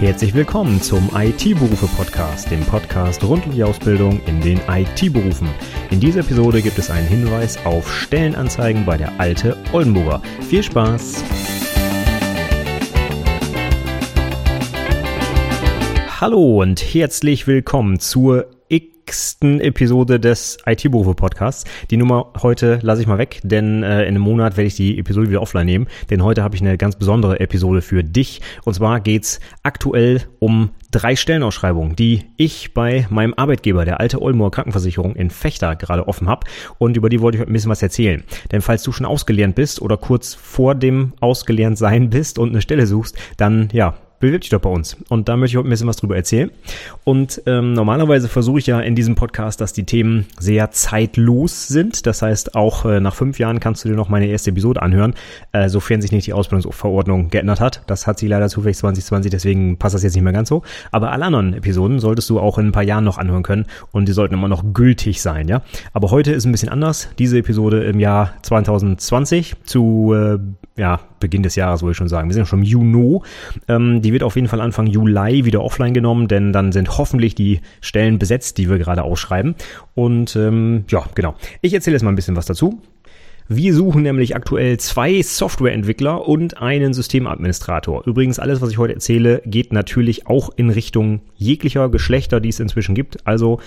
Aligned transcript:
Herzlich 0.00 0.34
willkommen 0.34 0.82
zum 0.82 1.08
IT-Berufe-Podcast, 1.14 2.50
dem 2.50 2.60
Podcast 2.62 3.22
rund 3.22 3.46
um 3.46 3.52
die 3.52 3.62
Ausbildung 3.62 4.20
in 4.26 4.40
den 4.40 4.60
IT-Berufen. 4.68 5.48
In 5.90 6.00
dieser 6.00 6.20
Episode 6.20 6.60
gibt 6.62 6.78
es 6.78 6.90
einen 6.90 7.06
Hinweis 7.06 7.64
auf 7.64 7.90
Stellenanzeigen 7.90 8.84
bei 8.84 8.96
der 8.96 9.12
Alte 9.18 9.56
Oldenburger. 9.72 10.20
Viel 10.48 10.64
Spaß! 10.64 11.22
Hallo 16.20 16.60
und 16.60 16.80
herzlich 16.80 17.46
willkommen 17.46 18.00
zur 18.00 18.46
nächsten 19.04 19.60
Episode 19.60 20.18
des 20.18 20.56
IT-Berufe-Podcasts. 20.64 21.64
Die 21.90 21.98
Nummer 21.98 22.32
heute 22.42 22.78
lasse 22.80 23.02
ich 23.02 23.06
mal 23.06 23.18
weg, 23.18 23.40
denn 23.44 23.82
äh, 23.82 24.02
in 24.02 24.08
einem 24.08 24.22
Monat 24.22 24.56
werde 24.56 24.66
ich 24.66 24.76
die 24.76 24.98
Episode 24.98 25.28
wieder 25.28 25.42
offline 25.42 25.66
nehmen. 25.66 25.88
Denn 26.08 26.24
heute 26.24 26.42
habe 26.42 26.56
ich 26.56 26.62
eine 26.62 26.78
ganz 26.78 26.96
besondere 26.96 27.38
Episode 27.38 27.82
für 27.82 28.02
dich. 28.02 28.40
Und 28.64 28.72
zwar 28.72 29.00
geht's 29.00 29.40
aktuell 29.62 30.22
um 30.38 30.70
drei 30.90 31.16
Stellenausschreibungen, 31.16 31.96
die 31.96 32.24
ich 32.38 32.72
bei 32.72 33.06
meinem 33.10 33.34
Arbeitgeber, 33.34 33.84
der 33.84 34.00
alte 34.00 34.22
Oldenburger 34.22 34.56
Krankenversicherung 34.56 35.16
in 35.16 35.28
Fechter, 35.28 35.76
gerade 35.76 36.08
offen 36.08 36.26
habe. 36.28 36.46
Und 36.78 36.96
über 36.96 37.10
die 37.10 37.20
wollte 37.20 37.36
ich 37.36 37.46
ein 37.46 37.52
bisschen 37.52 37.70
was 37.70 37.82
erzählen. 37.82 38.24
Denn 38.52 38.62
falls 38.62 38.84
du 38.84 38.92
schon 38.92 39.04
ausgelernt 39.04 39.54
bist 39.54 39.82
oder 39.82 39.98
kurz 39.98 40.32
vor 40.32 40.74
dem 40.74 41.12
ausgelernt 41.20 41.76
sein 41.76 42.08
bist 42.08 42.38
und 42.38 42.50
eine 42.50 42.62
Stelle 42.62 42.86
suchst, 42.86 43.18
dann 43.36 43.68
ja, 43.72 43.98
bewirb 44.20 44.40
dich 44.42 44.50
doch 44.50 44.60
bei 44.60 44.70
uns. 44.70 44.96
Und 45.08 45.28
da 45.28 45.36
möchte 45.36 45.52
ich 45.52 45.56
heute 45.58 45.68
ein 45.68 45.70
bisschen 45.70 45.86
was 45.86 45.96
drüber 45.96 46.16
erzählen. 46.16 46.50
Und 47.04 47.42
ähm, 47.46 47.74
normalerweise 47.74 48.28
versuche 48.28 48.58
ich 48.58 48.66
ja 48.66 48.80
in 48.80 48.94
diesem 48.94 49.14
Podcast, 49.14 49.60
dass 49.60 49.72
die 49.72 49.84
Themen 49.84 50.26
sehr 50.38 50.70
zeitlos 50.70 51.68
sind. 51.68 52.06
Das 52.06 52.22
heißt, 52.22 52.54
auch 52.54 52.84
äh, 52.84 53.00
nach 53.00 53.14
fünf 53.14 53.38
Jahren 53.38 53.60
kannst 53.60 53.84
du 53.84 53.88
dir 53.88 53.94
noch 53.94 54.08
meine 54.08 54.26
erste 54.26 54.50
Episode 54.50 54.82
anhören, 54.82 55.14
äh, 55.52 55.68
sofern 55.68 56.00
sich 56.00 56.12
nicht 56.12 56.26
die 56.26 56.32
Ausbildungsverordnung 56.32 57.28
geändert 57.30 57.60
hat. 57.60 57.82
Das 57.86 58.06
hat 58.06 58.18
sie 58.18 58.28
leider 58.28 58.48
zufällig 58.48 58.76
2020, 58.78 59.30
deswegen 59.30 59.78
passt 59.78 59.94
das 59.94 60.02
jetzt 60.02 60.14
nicht 60.14 60.24
mehr 60.24 60.32
ganz 60.32 60.48
so. 60.48 60.62
Aber 60.90 61.12
alle 61.12 61.24
anderen 61.24 61.54
Episoden 61.54 61.98
solltest 61.98 62.30
du 62.30 62.40
auch 62.40 62.58
in 62.58 62.68
ein 62.68 62.72
paar 62.72 62.82
Jahren 62.82 63.04
noch 63.04 63.18
anhören 63.18 63.42
können 63.42 63.66
und 63.92 64.08
die 64.08 64.12
sollten 64.12 64.34
immer 64.34 64.48
noch 64.48 64.64
gültig 64.72 65.20
sein, 65.20 65.48
ja. 65.48 65.62
Aber 65.92 66.10
heute 66.10 66.32
ist 66.32 66.44
ein 66.44 66.52
bisschen 66.52 66.68
anders. 66.68 67.08
Diese 67.18 67.38
Episode 67.38 67.84
im 67.84 68.00
Jahr 68.00 68.34
2020 68.42 69.56
zu 69.64 70.14
äh, 70.14 70.38
ja, 70.76 71.00
Beginn 71.20 71.42
des 71.42 71.54
Jahres, 71.54 71.82
würde 71.82 71.92
ich 71.92 71.96
schon 71.96 72.08
sagen. 72.08 72.28
Wir 72.28 72.34
sind 72.34 72.46
schon 72.46 72.60
im 72.60 72.64
Juni. 72.64 73.20
Ähm, 73.68 74.02
die 74.04 74.12
wird 74.12 74.22
auf 74.22 74.36
jeden 74.36 74.48
Fall 74.48 74.60
Anfang 74.60 74.86
Juli 74.86 75.44
wieder 75.44 75.62
offline 75.62 75.94
genommen, 75.94 76.28
denn 76.28 76.52
dann 76.52 76.72
sind 76.72 76.98
hoffentlich 76.98 77.34
die 77.34 77.60
Stellen 77.80 78.18
besetzt, 78.18 78.58
die 78.58 78.68
wir 78.68 78.78
gerade 78.78 79.02
ausschreiben. 79.02 79.54
Und 79.94 80.36
ähm, 80.36 80.84
ja, 80.88 81.04
genau. 81.14 81.34
Ich 81.62 81.74
erzähle 81.74 81.96
jetzt 81.96 82.02
mal 82.02 82.12
ein 82.12 82.16
bisschen 82.16 82.36
was 82.36 82.46
dazu. 82.46 82.80
Wir 83.46 83.74
suchen 83.74 84.00
nämlich 84.00 84.34
aktuell 84.34 84.78
zwei 84.78 85.20
Softwareentwickler 85.20 86.26
und 86.26 86.62
einen 86.62 86.94
Systemadministrator. 86.94 88.06
Übrigens, 88.06 88.38
alles, 88.38 88.62
was 88.62 88.70
ich 88.70 88.78
heute 88.78 88.94
erzähle, 88.94 89.42
geht 89.44 89.70
natürlich 89.70 90.26
auch 90.26 90.48
in 90.56 90.70
Richtung 90.70 91.20
jeglicher 91.36 91.90
Geschlechter, 91.90 92.40
die 92.40 92.48
es 92.48 92.58
inzwischen 92.58 92.94
gibt. 92.94 93.26
Also 93.26 93.60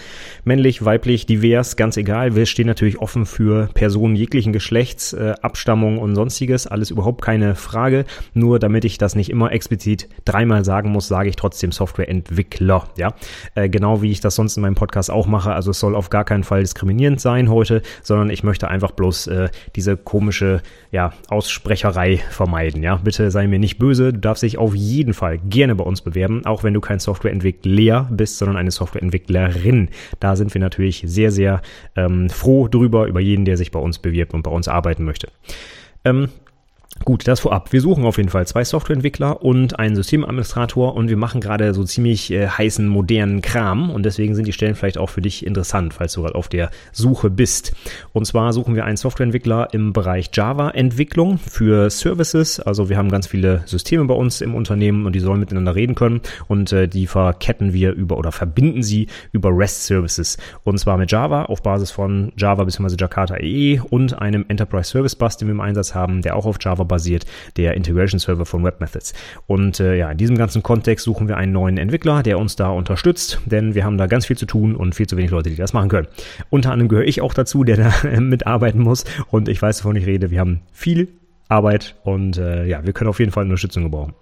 männlich, 0.44 0.83
weiblich, 0.83 1.28
divers, 1.28 1.75
ganz 1.75 1.95
egal. 1.95 2.36
Wir 2.36 2.48
stehen 2.48 2.66
natürlich 2.66 2.98
offen 2.98 3.28
für 3.28 3.70
Personen 3.75 4.16
jeglichen 4.16 4.52
Geschlechts, 4.52 5.14
äh, 5.14 5.36
Abstammung 5.44 6.00
und 6.00 6.16
sonstiges. 6.16 6.66
Alles 6.66 6.89
überhaupt 6.89 7.22
keine 7.22 7.53
Frage. 7.53 8.05
Nur 8.33 8.58
damit 8.58 8.83
ich 8.83 8.98
das 8.98 9.16
nicht 9.16 9.30
immer 9.30 9.52
explizit 9.52 10.09
dreimal 10.25 10.66
sagen 10.66 10.89
muss, 10.89 11.08
sage 11.08 11.30
ich 11.30 11.36
trotzdem 11.36 11.72
Softwareentwickler. 11.72 12.88
Ja, 12.98 13.14
äh, 13.53 13.70
genau 13.70 14.02
wie 14.02 14.09
ich 14.09 14.22
das 14.22 14.33
sonst 14.33 14.58
in 14.58 14.64
meinem 14.64 14.73
Podcast 14.73 15.11
auch 15.11 15.28
mache. 15.28 15.53
Also 15.53 15.70
es 15.70 15.80
soll 15.80 15.95
auf 15.95 16.09
gar 16.09 16.25
keinen 16.25 16.44
Fall 16.44 16.61
diskriminierend 16.61 17.22
sein 17.22 17.52
heute, 17.52 17.83
sondern 18.02 18.31
ich 18.31 18.42
möchte 18.42 18.70
einfach 18.70 18.89
bloß 18.89 19.28
äh, 19.28 19.50
diese 19.76 19.98
komische 19.98 20.62
ja, 20.92 21.14
Aussprecherei 21.30 22.18
vermeiden. 22.30 22.84
Ja, 22.84 22.98
bitte 22.98 23.32
sei 23.32 23.48
mir 23.48 23.60
nicht 23.60 23.78
böse. 23.78 24.14
Du 24.14 24.20
darfst 24.20 24.44
dich 24.44 24.58
auf 24.58 24.76
jeden 24.76 25.14
Fall 25.14 25.38
gerne 25.38 25.76
bei 25.76 25.84
uns 25.84 26.02
bewerben, 26.02 26.46
auch 26.46 26.64
wenn 26.64 26.73
du 26.73 26.82
kein 26.82 27.00
Softwareentwickler 27.00 28.08
bist, 28.12 28.38
sondern 28.38 28.58
eine 28.58 28.72
Softwareentwicklerin. 28.72 29.89
Da 30.20 30.36
sind 30.36 30.54
wir 30.54 30.61
natürlich 30.61 31.04
sehr, 31.06 31.32
sehr 31.32 31.61
ähm, 31.95 32.30
froh 32.30 32.67
drüber, 32.67 33.08
über 33.08 33.20
jeden, 33.20 33.45
der 33.45 33.58
sich 33.58 33.72
bei 33.72 33.80
uns 33.80 34.00
bewirbt 34.00 34.33
und 34.33 34.44
bei 34.44 34.52
uns 34.52 34.67
arbeiten 34.67 35.04
möchte. 35.04 35.30
Ähm, 36.06 36.30
Gut, 37.08 37.26
das 37.26 37.40
vorab. 37.40 37.72
Wir 37.72 37.80
suchen 37.80 38.04
auf 38.04 38.18
jeden 38.18 38.28
Fall 38.28 38.45
zwei 38.48 38.66
Softwareentwickler 38.66 39.42
und 39.42 39.80
einen 39.80 39.95
Systemadministrator 39.95 40.94
und 40.94 41.08
wir 41.08 41.16
machen 41.16 41.40
gerade 41.40 41.73
so 41.73 41.86
ziemlich 41.86 42.34
äh, 42.34 42.50
heißen, 42.50 42.86
modernen 42.86 43.42
Kram 43.42 43.90
und 43.90 44.06
deswegen 44.06 44.36
sind 44.36 44.45
die 44.45 44.52
Stellen 44.52 44.76
vielleicht 44.76 44.98
auch 44.98 45.10
für 45.10 45.22
dich 45.22 45.45
interessant, 45.45 45.94
falls 45.94 46.12
du 46.12 46.23
gerade 46.23 46.36
auf 46.36 46.50
der 46.50 46.70
Suche 46.92 47.30
bist. 47.30 47.73
Und 48.12 48.26
zwar 48.26 48.52
suchen 48.52 48.76
wir 48.76 48.84
einen 48.84 48.98
Softwareentwickler 48.98 49.70
im 49.72 49.94
Bereich 49.94 50.32
Java-Entwicklung 50.34 51.38
für 51.38 51.90
Services. 51.90 52.60
Also 52.60 52.90
wir 52.90 52.98
haben 52.98 53.08
ganz 53.08 53.26
viele 53.26 53.62
Systeme 53.68 54.04
bei 54.04 54.14
uns 54.14 54.42
im 54.42 54.54
Unternehmen 54.54 55.06
und 55.06 55.16
die 55.16 55.22
sollen 55.22 55.39
miteinander 55.39 55.76
reden 55.76 55.95
können 55.95 56.20
und 56.50 56.74
äh, 56.74 56.89
die 56.89 57.08
verketten 57.08 57.72
wir 57.72 57.94
über 57.94 58.18
oder 58.18 58.34
verbinden 58.34 58.84
sie 58.84 59.08
über 59.32 59.58
REST-Services. 59.58 60.36
Und 60.66 60.78
zwar 60.78 60.98
mit 60.98 61.10
Java 61.10 61.45
auf 61.45 61.64
Basis 61.64 61.89
von 61.89 62.34
Java 62.36 62.66
bzw. 62.66 62.98
Jakarta 63.00 63.38
EE 63.38 63.80
und 63.80 64.20
einem 64.20 64.44
Enterprise 64.50 64.89
Service 64.89 65.16
Bus, 65.16 65.38
den 65.38 65.48
wir 65.48 65.54
im 65.54 65.62
Einsatz 65.62 65.95
haben, 65.95 66.22
der 66.22 66.36
auch 66.36 66.45
auf 66.45 66.58
Java 66.60 66.84
basiert, 66.84 66.96
der 67.58 67.75
Integration 67.75 68.19
Server 68.19 68.45
von 68.45 68.63
WebMethods. 68.63 69.13
Und 69.45 69.80
äh, 69.80 69.95
ja, 69.97 70.11
in 70.11 70.17
diesem 70.17 70.37
ganzen 70.37 70.63
Kontext 70.63 71.05
suchen 71.05 71.27
wir 71.27 71.37
einen 71.37 71.52
neuen 71.52 71.77
Entwickler, 71.77 72.23
der 72.23 72.39
uns 72.39 72.55
da 72.55 72.69
unterstützt, 72.69 73.39
denn 73.45 73.75
wir 73.75 73.85
haben 73.85 73.97
da 73.97 74.08
ganz 74.08 74.25
viel 74.25 74.37
zu 74.37 74.45
tun 74.45 74.75
und 74.75 74.95
viel 74.95 75.08
zu 75.08 75.17
wenig 75.17 75.31
Leute, 75.31 75.49
die 75.49 75.55
das 75.55 75.73
machen 75.73 75.89
können. 75.89 76.08
Unter 76.49 76.71
anderem 76.71 76.89
gehöre 76.89 77.05
ich 77.05 77.21
auch 77.21 77.33
dazu, 77.33 77.63
der 77.63 77.77
da 77.77 78.19
mitarbeiten 78.19 78.81
muss 78.81 79.05
und 79.30 79.49
ich 79.49 79.61
weiß, 79.61 79.83
wovon 79.83 79.95
ich 79.95 80.05
rede. 80.05 80.31
Wir 80.31 80.39
haben 80.39 80.61
viel 80.71 81.09
Arbeit 81.49 81.95
und 82.03 82.37
äh, 82.37 82.65
ja, 82.65 82.85
wir 82.85 82.93
können 82.93 83.09
auf 83.09 83.19
jeden 83.19 83.31
Fall 83.31 83.43
Unterstützung 83.43 83.83
gebrauchen. 83.83 84.14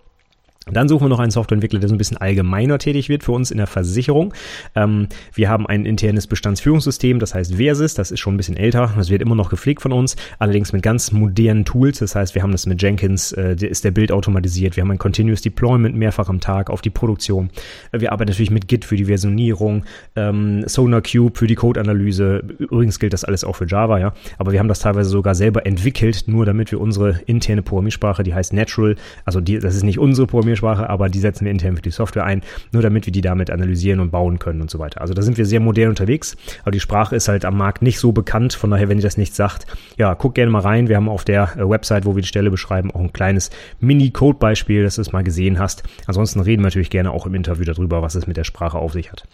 Dann 0.71 0.89
suchen 0.89 1.05
wir 1.05 1.09
noch 1.09 1.19
einen 1.19 1.29
Softwareentwickler, 1.29 1.79
der 1.79 1.89
so 1.89 1.93
ein 1.93 1.99
bisschen 1.99 2.17
allgemeiner 2.17 2.79
tätig 2.79 3.07
wird 3.07 3.23
für 3.23 3.33
uns 3.33 3.51
in 3.51 3.57
der 3.57 3.67
Versicherung. 3.67 4.33
Ähm, 4.73 5.07
wir 5.31 5.47
haben 5.47 5.67
ein 5.67 5.85
internes 5.85 6.25
Bestandsführungssystem, 6.25 7.19
das 7.19 7.35
heißt 7.35 7.55
Versys, 7.55 7.93
das 7.93 8.09
ist 8.09 8.19
schon 8.19 8.33
ein 8.33 8.37
bisschen 8.37 8.57
älter, 8.57 8.91
das 8.97 9.11
wird 9.11 9.21
immer 9.21 9.35
noch 9.35 9.49
gepflegt 9.49 9.83
von 9.83 9.91
uns, 9.91 10.15
allerdings 10.39 10.73
mit 10.73 10.81
ganz 10.81 11.11
modernen 11.11 11.65
Tools. 11.65 11.99
Das 11.99 12.15
heißt, 12.15 12.33
wir 12.33 12.41
haben 12.41 12.51
das 12.51 12.65
mit 12.65 12.81
Jenkins, 12.81 13.31
äh, 13.33 13.55
ist 13.59 13.83
der 13.83 13.91
Bild 13.91 14.11
automatisiert, 14.11 14.75
wir 14.75 14.81
haben 14.81 14.89
ein 14.89 14.97
Continuous 14.97 15.43
Deployment 15.43 15.95
mehrfach 15.95 16.29
am 16.29 16.39
Tag 16.39 16.71
auf 16.71 16.81
die 16.81 16.89
Produktion. 16.89 17.51
Wir 17.91 18.11
arbeiten 18.11 18.31
natürlich 18.31 18.49
mit 18.49 18.67
Git 18.67 18.85
für 18.85 18.95
die 18.95 19.05
Versionierung, 19.05 19.85
ähm, 20.15 20.67
SonarCube 20.67 21.37
für 21.37 21.45
die 21.45 21.55
Codeanalyse. 21.55 22.43
Übrigens 22.57 22.97
gilt 22.97 23.13
das 23.13 23.23
alles 23.23 23.43
auch 23.43 23.55
für 23.55 23.67
Java, 23.67 23.99
ja. 23.99 24.13
Aber 24.39 24.51
wir 24.51 24.59
haben 24.59 24.67
das 24.67 24.79
teilweise 24.79 25.11
sogar 25.11 25.35
selber 25.35 25.67
entwickelt, 25.67 26.23
nur 26.25 26.43
damit 26.47 26.71
wir 26.71 26.81
unsere 26.81 27.19
interne 27.27 27.61
Programmiersprache, 27.61 28.23
die 28.23 28.33
heißt 28.33 28.51
Natural, 28.51 28.95
also 29.25 29.41
die, 29.41 29.59
das 29.59 29.75
ist 29.75 29.83
nicht 29.83 29.99
unsere 29.99 30.25
Programmiersprache, 30.25 30.54
Programmiersprache, 30.55 30.89
aber 30.89 31.09
die 31.09 31.19
setzen 31.19 31.45
wir 31.45 31.51
intern 31.51 31.75
für 31.75 31.81
die 31.81 31.91
Software 31.91 32.25
ein, 32.25 32.41
nur 32.71 32.81
damit 32.81 33.05
wir 33.05 33.13
die 33.13 33.21
damit 33.21 33.49
analysieren 33.49 33.99
und 33.99 34.11
bauen 34.11 34.39
können 34.39 34.61
und 34.61 34.69
so 34.69 34.79
weiter. 34.79 35.01
Also 35.01 35.13
da 35.13 35.21
sind 35.21 35.38
wir 35.38 35.45
sehr 35.45 35.59
modern 35.59 35.89
unterwegs, 35.89 36.35
aber 36.61 36.71
die 36.71 36.79
Sprache 36.79 37.16
ist 37.16 37.27
halt 37.27 37.45
am 37.45 37.57
Markt 37.57 37.81
nicht 37.81 37.99
so 37.99 38.11
bekannt, 38.11 38.53
von 38.53 38.71
daher, 38.71 38.89
wenn 38.89 38.97
ihr 38.97 39.03
das 39.03 39.17
nicht 39.17 39.35
sagt, 39.35 39.66
ja, 39.97 40.16
guck 40.16 40.35
gerne 40.35 40.51
mal 40.51 40.59
rein. 40.59 40.88
Wir 40.88 40.95
haben 40.95 41.09
auf 41.09 41.23
der 41.23 41.55
äh, 41.57 41.69
Website, 41.69 42.05
wo 42.05 42.16
wir 42.16 42.21
die 42.21 42.27
Stelle 42.27 42.51
beschreiben, 42.51 42.91
auch 42.91 43.01
ein 43.01 43.13
kleines 43.13 43.49
Mini-Code-Beispiel, 43.79 44.83
dass 44.83 44.95
du 44.95 45.01
es 45.01 45.11
mal 45.11 45.23
gesehen 45.23 45.59
hast. 45.59 45.83
Ansonsten 46.07 46.39
reden 46.39 46.61
wir 46.61 46.67
natürlich 46.67 46.89
gerne 46.89 47.11
auch 47.11 47.25
im 47.25 47.35
Interview 47.35 47.66
darüber, 47.66 48.01
was 48.01 48.16
es 48.16 48.27
mit 48.27 48.37
der 48.37 48.43
Sprache 48.43 48.77
auf 48.77 48.93
sich 48.93 49.11
hat. 49.11 49.27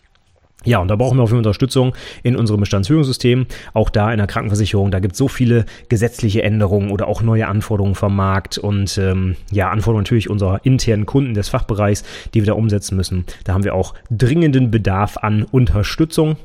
Ja, 0.63 0.77
und 0.79 0.89
da 0.89 0.95
brauchen 0.95 1.17
wir 1.17 1.23
auch 1.23 1.31
Unterstützung 1.31 1.95
in 2.21 2.35
unserem 2.35 2.59
Bestandsführungssystem. 2.59 3.47
Auch 3.73 3.89
da 3.89 4.11
in 4.11 4.17
der 4.17 4.27
Krankenversicherung, 4.27 4.91
da 4.91 4.99
gibt 4.99 5.13
es 5.13 5.17
so 5.17 5.27
viele 5.27 5.65
gesetzliche 5.89 6.43
Änderungen 6.43 6.91
oder 6.91 7.07
auch 7.07 7.23
neue 7.23 7.47
Anforderungen 7.47 7.95
vom 7.95 8.15
Markt 8.15 8.57
und 8.59 8.97
ähm, 8.97 9.35
ja, 9.51 9.69
Anforderungen 9.69 10.03
natürlich 10.03 10.29
unserer 10.29 10.63
internen 10.63 11.05
Kunden 11.05 11.33
des 11.33 11.49
Fachbereichs, 11.49 12.03
die 12.33 12.41
wir 12.41 12.47
da 12.47 12.53
umsetzen 12.53 12.95
müssen. 12.95 13.25
Da 13.43 13.53
haben 13.53 13.63
wir 13.63 13.73
auch 13.73 13.95
dringenden 14.11 14.69
Bedarf 14.69 15.17
an 15.17 15.43
Unterstützung. 15.43 16.37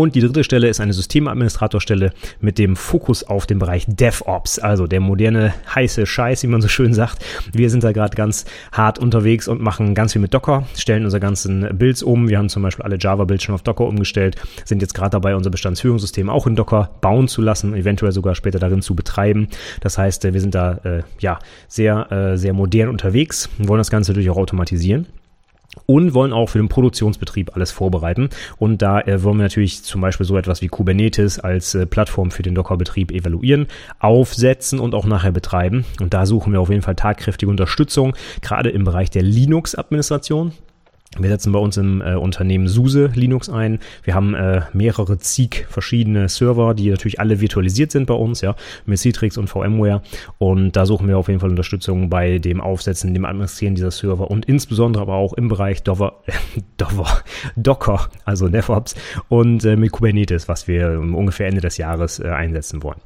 Und 0.00 0.14
die 0.14 0.20
dritte 0.20 0.44
Stelle 0.44 0.68
ist 0.68 0.78
eine 0.78 0.92
Systemadministratorstelle 0.92 2.12
mit 2.40 2.58
dem 2.58 2.76
Fokus 2.76 3.24
auf 3.24 3.46
den 3.46 3.58
Bereich 3.58 3.84
DevOps, 3.88 4.60
also 4.60 4.86
der 4.86 5.00
moderne 5.00 5.52
heiße 5.74 6.06
Scheiß, 6.06 6.44
wie 6.44 6.46
man 6.46 6.62
so 6.62 6.68
schön 6.68 6.94
sagt. 6.94 7.24
Wir 7.52 7.68
sind 7.68 7.82
da 7.82 7.90
gerade 7.90 8.14
ganz 8.14 8.44
hart 8.70 9.00
unterwegs 9.00 9.48
und 9.48 9.60
machen 9.60 9.96
ganz 9.96 10.12
viel 10.12 10.22
mit 10.22 10.32
Docker, 10.32 10.68
stellen 10.76 11.02
unsere 11.02 11.18
ganzen 11.18 11.76
Builds 11.76 12.04
um. 12.04 12.28
Wir 12.28 12.38
haben 12.38 12.48
zum 12.48 12.62
Beispiel 12.62 12.84
alle 12.84 12.96
Java-Builds 12.96 13.42
schon 13.42 13.56
auf 13.56 13.62
Docker 13.62 13.86
umgestellt, 13.86 14.36
sind 14.64 14.82
jetzt 14.82 14.94
gerade 14.94 15.10
dabei, 15.10 15.34
unser 15.34 15.50
Bestandsführungssystem 15.50 16.30
auch 16.30 16.46
in 16.46 16.54
Docker 16.54 16.90
bauen 17.00 17.26
zu 17.26 17.42
lassen, 17.42 17.74
eventuell 17.74 18.12
sogar 18.12 18.36
später 18.36 18.60
darin 18.60 18.82
zu 18.82 18.94
betreiben. 18.94 19.48
Das 19.80 19.98
heißt, 19.98 20.22
wir 20.32 20.40
sind 20.40 20.54
da 20.54 20.74
äh, 20.84 21.02
ja 21.18 21.40
sehr, 21.66 22.12
äh, 22.12 22.38
sehr 22.38 22.52
modern 22.52 22.88
unterwegs 22.88 23.50
und 23.58 23.66
wollen 23.66 23.78
das 23.78 23.90
Ganze 23.90 24.12
natürlich 24.12 24.30
auch 24.30 24.36
automatisieren 24.36 25.06
und 25.86 26.14
wollen 26.14 26.32
auch 26.32 26.48
für 26.48 26.58
den 26.58 26.68
Produktionsbetrieb 26.68 27.54
alles 27.54 27.70
vorbereiten. 27.70 28.30
Und 28.58 28.82
da 28.82 29.00
äh, 29.00 29.22
wollen 29.22 29.38
wir 29.38 29.44
natürlich 29.44 29.82
zum 29.82 30.00
Beispiel 30.00 30.26
so 30.26 30.36
etwas 30.36 30.62
wie 30.62 30.68
Kubernetes 30.68 31.38
als 31.38 31.74
äh, 31.74 31.86
Plattform 31.86 32.30
für 32.30 32.42
den 32.42 32.54
Docker-Betrieb 32.54 33.10
evaluieren, 33.10 33.66
aufsetzen 33.98 34.80
und 34.80 34.94
auch 34.94 35.06
nachher 35.06 35.32
betreiben. 35.32 35.84
Und 36.00 36.14
da 36.14 36.26
suchen 36.26 36.52
wir 36.52 36.60
auf 36.60 36.70
jeden 36.70 36.82
Fall 36.82 36.96
tatkräftige 36.96 37.50
Unterstützung, 37.50 38.14
gerade 38.42 38.70
im 38.70 38.84
Bereich 38.84 39.10
der 39.10 39.22
Linux-Administration. 39.22 40.52
Wir 41.16 41.30
setzen 41.30 41.52
bei 41.52 41.58
uns 41.58 41.76
im 41.78 42.02
äh, 42.02 42.14
Unternehmen 42.14 42.68
SUSE 42.68 43.10
Linux 43.14 43.48
ein. 43.48 43.78
Wir 44.04 44.14
haben 44.14 44.34
äh, 44.34 44.62
mehrere 44.74 45.18
Zeek 45.18 45.66
verschiedene 45.70 46.28
Server, 46.28 46.74
die 46.74 46.90
natürlich 46.90 47.18
alle 47.18 47.40
virtualisiert 47.40 47.90
sind 47.90 48.06
bei 48.06 48.14
uns, 48.14 48.42
ja, 48.42 48.54
mit 48.84 48.98
Citrix 48.98 49.38
und 49.38 49.48
VMware. 49.48 50.02
Und 50.36 50.76
da 50.76 50.84
suchen 50.84 51.08
wir 51.08 51.16
auf 51.16 51.28
jeden 51.28 51.40
Fall 51.40 51.50
Unterstützung 51.50 52.10
bei 52.10 52.38
dem 52.38 52.60
Aufsetzen, 52.60 53.14
dem 53.14 53.24
Administrieren 53.24 53.74
dieser 53.74 53.90
Server 53.90 54.30
und 54.30 54.44
insbesondere 54.44 55.02
aber 55.02 55.14
auch 55.14 55.32
im 55.32 55.48
Bereich 55.48 55.82
Dover, 55.82 56.20
äh, 56.26 56.32
Dover, 56.76 57.22
Docker, 57.56 58.10
also 58.24 58.48
DevOps 58.48 58.94
und 59.28 59.64
äh, 59.64 59.76
mit 59.76 59.92
Kubernetes, 59.92 60.46
was 60.46 60.68
wir 60.68 61.00
ungefähr 61.00 61.48
Ende 61.48 61.62
des 61.62 61.78
Jahres 61.78 62.20
äh, 62.20 62.28
einsetzen 62.28 62.82
wollen. 62.82 63.00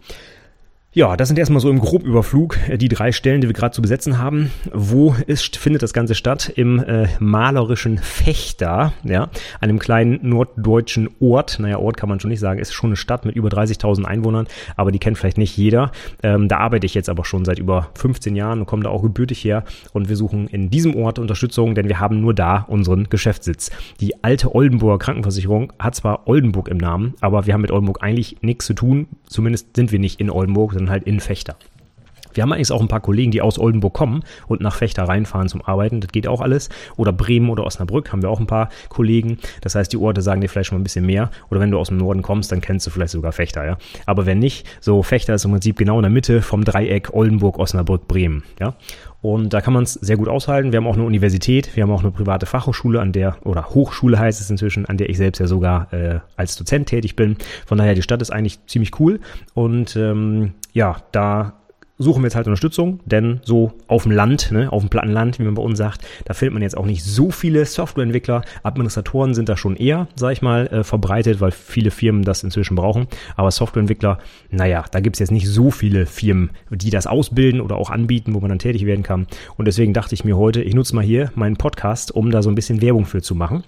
Ja, 0.94 1.17
das 1.17 1.29
sind 1.29 1.39
erstmal 1.39 1.61
so 1.61 1.71
im 1.71 1.81
Grobüberflug 1.81 2.69
äh, 2.69 2.77
die 2.77 2.91
drei 2.91 3.12
Stellen, 3.12 3.41
die 3.41 3.47
wir 3.47 3.55
gerade 3.55 3.75
zu 3.75 3.81
besetzen 3.81 4.19
haben. 4.19 4.50
Wo 4.75 5.17
ist, 5.27 5.56
findet 5.56 5.83
das 5.83 5.94
Ganze 5.94 6.15
statt? 6.15 6.53
Im 6.55 6.81
äh, 6.81 7.09
malerischen 7.19 7.97
Fechter, 7.97 8.93
ja, 9.03 9.31
einem 9.62 9.79
kleinen 9.79 10.19
norddeutschen 10.21 11.09
Ort. 11.19 11.59
Naja, 11.61 11.79
Ort 11.79 11.97
kann 11.97 12.11
man 12.11 12.21
schon 12.21 12.29
nicht 12.29 12.41
sagen, 12.41 12.61
ist 12.61 12.75
schon 12.75 12.91
eine 12.91 12.97
Stadt 12.97 13.25
mit 13.25 13.37
über 13.37 13.49
30.000 13.49 14.05
Einwohnern, 14.05 14.47
aber 14.77 14.93
die 14.93 14.99
kennt 14.99 15.17
vielleicht 15.17 15.39
nicht 15.39 15.56
jeder. 15.56 15.93
Ähm, 16.23 16.49
da 16.49 16.59
arbeite 16.59 16.85
ich 16.85 16.93
jetzt 16.93 17.09
aber 17.09 17.25
schon 17.25 17.47
seit 17.47 17.59
über 17.59 17.89
15 17.94 18.37
Jahren 18.37 18.61
und 18.61 18.67
komme 18.67 18.83
da 18.83 18.91
auch 18.91 19.00
gebürtig 19.00 19.43
her. 19.44 19.65
Und 19.94 20.11
wir 20.11 20.17
suchen 20.17 20.47
in 20.49 20.69
diesem 20.69 20.94
Ort 20.94 21.19
Unterstützung, 21.19 21.75
denn 21.75 21.89
wir 21.89 22.00
haben 22.00 22.21
nur 22.21 22.35
da 22.35 22.67
unseren 22.69 23.09
Geschäftssitz. 23.09 23.71
Die 24.03 24.23
alte 24.23 24.55
Oldenburger 24.55 24.99
Krankenversicherung 24.99 25.73
hat 25.79 25.94
zwar 25.94 26.29
Oldenburg 26.29 26.69
im 26.69 26.77
Namen, 26.77 27.15
aber 27.23 27.47
wir 27.47 27.55
haben 27.55 27.62
mit 27.62 27.71
Oldenburg 27.71 28.03
eigentlich 28.03 28.37
nichts 28.43 28.67
zu 28.67 28.75
tun. 28.75 29.06
Zumindest 29.27 29.75
sind 29.75 29.91
wir 29.91 29.99
nicht 29.99 30.21
in 30.21 30.29
Oldenburg, 30.29 30.81
sondern 30.82 30.90
halt 30.90 31.05
in 31.05 31.20
Fechter. 31.20 31.56
Wir 32.34 32.43
haben 32.43 32.52
eigentlich 32.52 32.73
auch 32.73 32.81
ein 32.81 32.88
paar 32.88 33.00
Kollegen, 33.00 33.31
die 33.31 33.43
aus 33.43 33.58
Oldenburg 33.58 33.93
kommen 33.93 34.23
und 34.46 34.61
nach 34.61 34.76
Fechter 34.76 35.05
reinfahren 35.05 35.49
zum 35.49 35.62
Arbeiten. 35.62 36.00
Das 36.00 36.11
geht 36.12 36.26
auch 36.29 36.40
alles. 36.40 36.69
Oder 36.96 37.12
Bremen 37.12 37.50
oder 37.50 37.64
Osnabrück 37.64 38.12
haben 38.12 38.23
wir 38.23 38.31
auch 38.31 38.40
ein 38.40 38.46
paar 38.46 38.69
Kollegen. 38.88 39.38
Das 39.61 39.75
heißt, 39.75 39.93
die 39.93 39.96
Orte 39.96 40.23
sagen 40.23 40.40
dir 40.40 40.49
vielleicht 40.49 40.69
schon 40.69 40.79
mal 40.79 40.81
ein 40.81 40.84
bisschen 40.84 41.06
mehr. 41.06 41.31
Oder 41.50 41.61
wenn 41.61 41.70
du 41.70 41.79
aus 41.79 41.88
dem 41.88 41.99
Norden 41.99 42.23
kommst, 42.23 42.52
dann 42.52 42.61
kennst 42.61 42.87
du 42.87 42.90
vielleicht 42.90 43.12
sogar 43.12 43.32
Fechter, 43.32 43.64
ja. 43.64 43.79
Aber 44.06 44.26
wenn 44.26 44.38
nicht, 44.38 44.67
so 44.81 45.02
Fechter 45.02 45.34
ist 45.34 45.44
im 45.44 45.52
Prinzip 45.52 45.76
genau 45.76 45.99
in 45.99 46.02
der 46.02 46.11
Mitte 46.11 46.43
vom 46.43 46.64
Dreieck 46.64 47.12
Oldenburg, 47.12 47.58
Osnabrück, 47.58 48.08
Bremen, 48.08 48.43
ja. 48.61 48.75
Und 49.23 49.55
da 49.55 49.61
kann 49.61 49.73
man 49.73 49.84
es 49.84 49.94
sehr 49.94 50.17
gut 50.17 50.29
aushalten. 50.29 50.73
Wir 50.73 50.79
haben 50.79 50.87
auch 50.88 50.96
eine 50.96 51.05
Universität, 51.05 51.76
wir 51.76 51.84
haben 51.84 51.93
auch 51.93 52.02
eine 52.02 52.11
private 52.11 52.44
Fachhochschule, 52.44 53.00
an 53.00 53.12
der, 53.12 53.37
oder 53.44 53.70
Hochschule 53.70 54.19
heißt 54.19 54.40
es 54.40 54.50
inzwischen, 54.50 54.84
an 54.87 54.96
der 54.96 55.08
ich 55.08 55.17
selbst 55.17 55.38
ja 55.38 55.46
sogar 55.46 55.93
äh, 55.93 56.19
als 56.37 56.56
Dozent 56.56 56.88
tätig 56.88 57.14
bin. 57.14 57.37
Von 57.64 57.79
daher, 57.79 57.94
die 57.94 58.02
Stadt 58.02 58.20
ist 58.20 58.32
eigentlich 58.32 58.58
ziemlich 58.67 58.99
cool. 58.99 59.20
Und 59.55 59.94
ähm, 59.94 60.55
ja, 60.73 60.96
da 61.12 61.52
suchen 61.99 62.23
wir 62.23 62.27
jetzt 62.27 62.37
halt 62.37 62.47
Unterstützung, 62.47 63.00
denn 63.05 63.41
so 63.44 63.73
auf 63.87 64.05
dem 64.05 64.12
Land, 64.12 64.50
ne, 64.50 64.73
auf 64.73 64.83
dem 64.83 64.89
platten 64.89 65.11
Land, 65.11 65.39
wie 65.39 65.44
man 65.44 65.55
bei 65.55 65.62
uns 65.62 65.79
sagt, 65.79 66.03
da 66.25 66.35
findet 66.35 66.55
man 66.55 66.62
jetzt 66.62 66.77
auch 66.77 66.87
nicht 66.87 67.05
so 67.05 67.31
viele 67.31 67.65
Softwareentwickler. 67.65 68.43
Administratoren 68.62 69.35
sind 69.35 69.49
da 69.49 69.56
schon 69.56 69.77
eher, 69.77 70.09
sag 70.17 70.33
ich 70.33 70.43
mal, 70.43 70.67
äh, 70.69 70.85
verbreitet, 70.85 71.41
weil 71.41 71.50
viele 71.50 71.91
Firmen 71.91 72.25
das 72.25 72.43
inzwischen 72.43 72.75
brauchen. 72.75 73.06
Aber 73.37 73.50
Softwareentwickler, 73.50 74.19
naja, 74.50 74.85
da 74.91 75.00
gibt's 75.00 75.19
jetzt 75.19 75.33
nicht 75.33 75.49
so 75.49 75.71
viele 75.71 76.06
Firmen, 76.06 76.50
die 76.71 76.91
das 76.91 77.06
ausbilden 77.06 77.61
oder 77.61 77.77
auch 77.77 77.91
anbieten, 77.91 78.35
wo 78.35 78.41
man 78.41 78.49
dann 78.49 78.59
tätig 78.59 78.87
werden 78.87 79.03
kann. 79.03 79.27
Und 79.56 79.67
deswegen 79.67 79.93
dachte 79.93 80.15
ich 80.15 80.25
mir 80.25 80.37
heute, 80.37 80.62
ich 80.62 80.75
nutze 80.75 80.94
mal 80.94 81.05
hier 81.05 81.31
meinen 81.35 81.56
Podcast, 81.56 82.12
um 82.12 82.31
da 82.31 82.43
so 82.43 82.50
ein 82.50 82.55
bisschen 82.55 82.81
Werbung 82.81 83.06
für 83.06 83.23
zu 83.23 83.35
machen. 83.35 83.65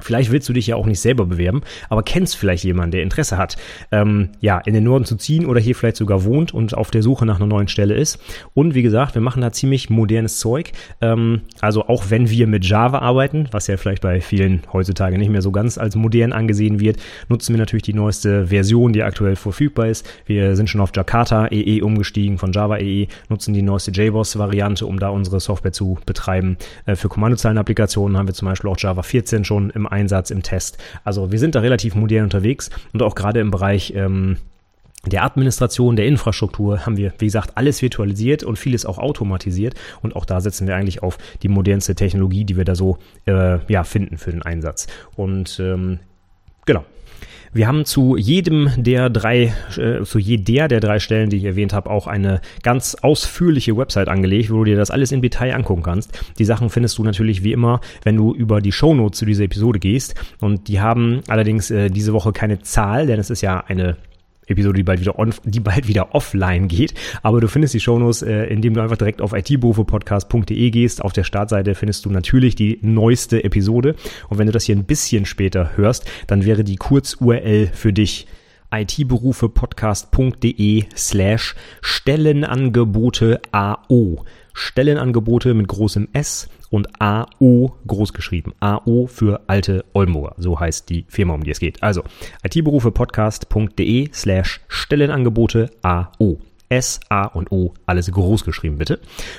Vielleicht 0.00 0.32
willst 0.32 0.48
du 0.48 0.52
dich 0.52 0.66
ja 0.66 0.76
auch 0.76 0.86
nicht 0.86 1.00
selber 1.00 1.26
bewerben, 1.26 1.62
aber 1.88 2.02
kennst 2.02 2.36
vielleicht 2.36 2.64
jemanden, 2.64 2.92
der 2.92 3.02
Interesse 3.02 3.36
hat, 3.36 3.56
ähm, 3.92 4.30
ja, 4.40 4.58
in 4.58 4.74
den 4.74 4.84
Norden 4.84 5.04
zu 5.04 5.16
ziehen 5.16 5.46
oder 5.46 5.60
hier 5.60 5.74
vielleicht 5.74 5.96
sogar 5.96 6.24
wohnt 6.24 6.52
und 6.52 6.74
auf 6.74 6.90
der 6.90 7.02
Suche 7.02 7.24
nach 7.26 7.36
einer 7.36 7.46
neuen 7.46 7.68
Stelle 7.68 7.94
ist. 7.94 8.18
Und 8.54 8.74
wie 8.74 8.82
gesagt, 8.82 9.14
wir 9.14 9.22
machen 9.22 9.42
da 9.42 9.52
ziemlich 9.52 9.90
modernes 9.90 10.38
Zeug. 10.38 10.72
Ähm, 11.00 11.42
also 11.60 11.88
auch 11.88 12.04
wenn 12.08 12.30
wir 12.30 12.46
mit 12.46 12.64
Java 12.64 12.98
arbeiten, 12.98 13.48
was 13.52 13.66
ja 13.66 13.76
vielleicht 13.76 14.02
bei 14.02 14.20
vielen 14.20 14.62
heutzutage 14.72 15.18
nicht 15.18 15.30
mehr 15.30 15.42
so 15.42 15.52
ganz 15.52 15.78
als 15.78 15.94
modern 15.94 16.32
angesehen 16.32 16.80
wird, 16.80 16.96
nutzen 17.28 17.52
wir 17.52 17.58
natürlich 17.58 17.84
die 17.84 17.94
neueste 17.94 18.46
Version, 18.46 18.92
die 18.92 19.02
aktuell 19.02 19.36
verfügbar 19.36 19.88
ist. 19.88 20.08
Wir 20.26 20.56
sind 20.56 20.68
schon 20.68 20.80
auf 20.80 20.90
Jakarta 20.96 21.48
EE 21.48 21.78
e 21.78 21.82
umgestiegen 21.82 22.38
von 22.38 22.52
Java 22.52 22.78
EE, 22.78 23.02
e, 23.02 23.08
nutzen 23.28 23.54
die 23.54 23.62
neueste 23.62 23.90
JBoss-Variante, 23.90 24.86
um 24.86 24.98
da 24.98 25.10
unsere 25.10 25.38
Software 25.38 25.72
zu 25.72 25.98
betreiben. 26.06 26.56
Äh, 26.86 26.96
für 26.96 27.08
Kommandozeilenapplikationen 27.08 28.16
haben 28.16 28.26
wir 28.26 28.34
zum 28.34 28.48
Beispiel 28.48 28.70
auch 28.70 28.78
Java 28.78 29.02
14 29.02 29.44
schon 29.44 29.70
im 29.70 29.91
Einsatz, 29.92 30.30
im 30.30 30.42
Test. 30.42 30.78
Also 31.04 31.30
wir 31.30 31.38
sind 31.38 31.54
da 31.54 31.60
relativ 31.60 31.94
modern 31.94 32.24
unterwegs 32.24 32.70
und 32.92 33.02
auch 33.02 33.14
gerade 33.14 33.40
im 33.40 33.50
Bereich 33.50 33.92
ähm, 33.94 34.38
der 35.04 35.24
Administration, 35.24 35.96
der 35.96 36.06
Infrastruktur 36.06 36.86
haben 36.86 36.96
wir, 36.96 37.12
wie 37.18 37.24
gesagt, 37.24 37.56
alles 37.56 37.82
virtualisiert 37.82 38.44
und 38.44 38.56
vieles 38.56 38.86
auch 38.86 38.98
automatisiert. 38.98 39.74
Und 40.00 40.14
auch 40.14 40.24
da 40.24 40.40
setzen 40.40 40.68
wir 40.68 40.76
eigentlich 40.76 41.02
auf 41.02 41.18
die 41.42 41.48
modernste 41.48 41.96
Technologie, 41.96 42.44
die 42.44 42.56
wir 42.56 42.64
da 42.64 42.76
so 42.76 42.98
äh, 43.26 43.58
ja, 43.66 43.82
finden 43.82 44.16
für 44.16 44.30
den 44.30 44.42
Einsatz. 44.42 44.86
Und 45.16 45.58
ähm, 45.58 45.98
genau, 46.66 46.84
wir 47.52 47.68
haben 47.68 47.84
zu 47.84 48.16
jedem 48.16 48.70
der 48.76 49.10
drei, 49.10 49.52
äh, 49.76 50.02
zu 50.04 50.18
jeder 50.18 50.68
der 50.68 50.80
drei 50.80 50.98
Stellen, 50.98 51.30
die 51.30 51.36
ich 51.36 51.44
erwähnt 51.44 51.72
habe, 51.72 51.90
auch 51.90 52.06
eine 52.06 52.40
ganz 52.62 52.94
ausführliche 52.94 53.76
Website 53.76 54.08
angelegt, 54.08 54.50
wo 54.50 54.58
du 54.58 54.64
dir 54.64 54.76
das 54.76 54.90
alles 54.90 55.12
im 55.12 55.22
Detail 55.22 55.54
angucken 55.54 55.82
kannst. 55.82 56.18
Die 56.38 56.44
Sachen 56.44 56.70
findest 56.70 56.98
du 56.98 57.04
natürlich 57.04 57.44
wie 57.44 57.52
immer, 57.52 57.80
wenn 58.04 58.16
du 58.16 58.34
über 58.34 58.60
die 58.60 58.72
Shownotes 58.72 59.18
zu 59.18 59.26
dieser 59.26 59.44
Episode 59.44 59.78
gehst. 59.78 60.14
Und 60.40 60.68
die 60.68 60.80
haben 60.80 61.20
allerdings 61.28 61.70
äh, 61.70 61.90
diese 61.90 62.12
Woche 62.12 62.32
keine 62.32 62.60
Zahl, 62.60 63.06
denn 63.06 63.20
es 63.20 63.30
ist 63.30 63.42
ja 63.42 63.62
eine 63.66 63.96
Episode, 64.46 64.76
die 64.76 64.82
bald 64.82 65.00
wieder 65.00 65.18
on, 65.18 65.34
die 65.44 65.60
bald 65.60 65.88
wieder 65.88 66.14
offline 66.14 66.68
geht. 66.68 66.94
Aber 67.22 67.40
du 67.40 67.48
findest 67.48 67.74
die 67.74 67.80
Shownotes, 67.80 68.22
äh, 68.22 68.44
indem 68.44 68.74
du 68.74 68.82
einfach 68.82 68.96
direkt 68.96 69.20
auf 69.20 69.32
itberufepodcast.de 69.32 70.70
gehst. 70.70 71.02
Auf 71.02 71.12
der 71.12 71.24
Startseite 71.24 71.74
findest 71.74 72.04
du 72.04 72.10
natürlich 72.10 72.54
die 72.54 72.78
neueste 72.82 73.44
Episode. 73.44 73.94
Und 74.28 74.38
wenn 74.38 74.46
du 74.46 74.52
das 74.52 74.64
hier 74.64 74.76
ein 74.76 74.84
bisschen 74.84 75.26
später 75.26 75.76
hörst, 75.76 76.08
dann 76.26 76.44
wäre 76.44 76.64
die 76.64 76.76
Kurz-URL 76.76 77.70
für 77.72 77.92
dich 77.92 78.26
itberufepodcast.de 78.72 80.84
slash 80.96 81.54
Stellenangebote 81.82 83.40
AO. 83.52 84.24
Stellenangebote 84.54 85.54
mit 85.54 85.68
großem 85.68 86.08
S 86.12 86.48
und 86.70 86.88
AO 87.00 87.76
groß 87.86 88.12
geschrieben. 88.12 88.54
AO 88.60 89.06
für 89.06 89.42
alte 89.46 89.84
Oldenburger. 89.92 90.34
So 90.38 90.58
heißt 90.58 90.88
die 90.88 91.04
Firma, 91.08 91.34
um 91.34 91.44
die 91.44 91.50
es 91.50 91.60
geht. 91.60 91.82
Also 91.82 92.02
itberufepodcast.de 92.44 94.10
slash 94.12 94.60
Stellenangebote 94.68 95.70
AO. 95.82 96.38
S, 96.72 97.00
A 97.10 97.26
und 97.26 97.52
O, 97.52 97.74
alles 97.84 98.10
groß 98.10 98.44
geschrieben 98.44 98.78
bitte. 98.78 98.98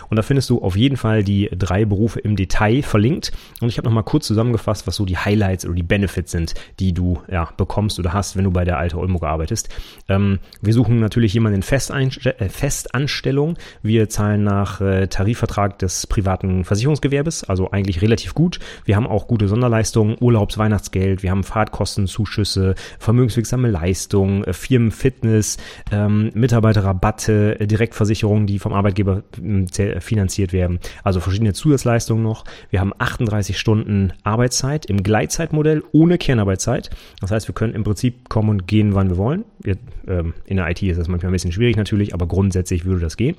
Und 0.10 0.18
da 0.18 0.22
findest 0.22 0.52
du 0.52 0.62
auf 0.62 0.76
jeden 0.76 0.98
Fall 0.98 1.24
die 1.24 1.50
drei 1.58 1.84
Berufe 1.84 2.20
im 2.20 2.36
Detail 2.36 2.84
verlinkt. 2.84 3.32
Und 3.60 3.70
ich 3.70 3.78
habe 3.80 3.88
nochmal 3.88 4.04
kurz 4.04 4.28
zusammengefasst, 4.28 4.86
was 4.86 4.96
so 4.96 5.06
die 5.06 5.18
Highlights 5.18 5.66
oder 5.66 5.74
die 5.74 5.82
Benefits 5.84 6.32
sind, 6.32 6.54
die 6.80 6.94
du 6.94 7.22
ja, 7.32 7.50
bekommst 7.58 7.98
oder 7.98 8.14
hast, 8.14 8.38
wenn 8.38 8.44
du 8.44 8.52
bei 8.52 8.66
der 8.66 8.78
Alte 8.78 8.98
Oldenburg 8.98 9.24
arbeitest. 9.24 9.70
Ähm, 10.10 10.38
wir 10.62 10.74
suchen 10.74 11.00
natürlich 11.00 11.34
jemanden 11.34 11.58
in 11.58 11.64
Festeinst 11.64 12.24
äh, 12.24 12.50
Festanstellung. 12.50 13.58
Wir 13.82 14.10
zahlen 14.10 14.44
nach 14.44 14.80
äh, 14.80 15.08
Tarifvertrag 15.08 15.80
des 15.80 16.06
privaten 16.06 16.66
Versicherungsgewerbes, 16.66 17.46
also 17.46 17.72
eigentlich 17.72 18.04
relativ 18.04 18.36
gut. 18.36 18.60
Wir 18.86 18.96
haben 18.96 19.08
auch 19.08 19.28
gute 19.28 19.48
Sonderleistungen, 19.48 20.18
Urlaubs-, 20.20 20.60
Weihnachtsgeld, 20.60 21.24
wir 21.24 21.32
haben 21.32 21.44
Fahrtkostenzuschüsse, 21.44 22.76
vermögenswirksame 23.00 23.70
Leistungen, 23.70 24.44
äh, 24.44 24.54
Firmenfitness, 24.54 25.58
ähm, 25.92 26.30
Mitarbeiterrabatt, 26.36 27.23
private 27.24 27.60
äh, 27.60 27.68
Direktversicherungen, 27.68 28.48
die 28.48 28.60
vom 28.60 28.74
Arbeitgeber 28.74 29.24
hm, 29.36 29.68
finanziert 30.00 30.54
werden. 30.54 30.80
Also 31.04 31.20
verschiedene 31.20 31.54
Zusatzleistungen 31.54 32.24
noch. 32.24 32.44
Wir 32.70 32.80
haben 32.80 32.94
38 32.98 33.58
Stunden 33.58 34.14
Arbeitszeit 34.24 34.86
im 34.86 35.04
Gleitzeitmodell 35.04 35.84
ohne 35.92 36.18
Kernarbeitszeit. 36.18 36.90
Das 37.20 37.32
heißt, 37.32 37.48
wir 37.48 37.56
können 37.56 37.74
im 37.74 37.84
Prinzip 37.84 38.30
kommen 38.30 38.50
und 38.50 38.68
gehen, 38.68 38.96
wann 38.96 39.10
wir 39.10 39.18
wollen. 39.18 39.46
Wir, 39.62 39.78
ähm, 40.08 40.34
in 40.46 40.58
der 40.58 40.70
IT 40.70 40.82
ist 40.84 41.00
das 41.00 41.08
manchmal 41.08 41.32
ein 41.32 41.34
bisschen 41.34 41.52
schwierig 41.52 41.78
natürlich, 41.78 42.14
aber 42.14 42.28
grundsätzlich 42.28 42.86
würde 42.86 43.02
das 43.02 43.18
gehen. 43.18 43.36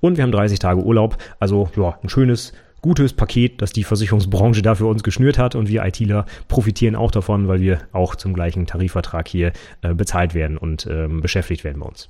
Und 0.00 0.16
wir 0.16 0.24
haben 0.24 0.32
30 0.32 0.58
Tage 0.58 0.82
Urlaub. 0.82 1.16
Also 1.38 1.70
ja, 1.76 1.98
ein 2.02 2.08
schönes 2.08 2.52
gutes 2.80 3.12
Paket, 3.12 3.60
das 3.60 3.72
die 3.72 3.82
Versicherungsbranche 3.82 4.62
da 4.62 4.76
für 4.76 4.86
uns 4.86 5.02
geschnürt 5.02 5.36
hat 5.36 5.56
und 5.56 5.68
wir 5.68 5.84
ITler 5.84 6.26
profitieren 6.46 6.94
auch 6.94 7.10
davon, 7.10 7.48
weil 7.48 7.60
wir 7.60 7.80
auch 7.92 8.14
zum 8.14 8.34
gleichen 8.34 8.66
Tarifvertrag 8.66 9.26
hier 9.26 9.52
äh, 9.82 9.94
bezahlt 9.94 10.32
werden 10.32 10.56
und 10.56 10.86
ähm, 10.88 11.20
beschäftigt 11.20 11.64
werden 11.64 11.80
bei 11.80 11.86
uns. 11.86 12.08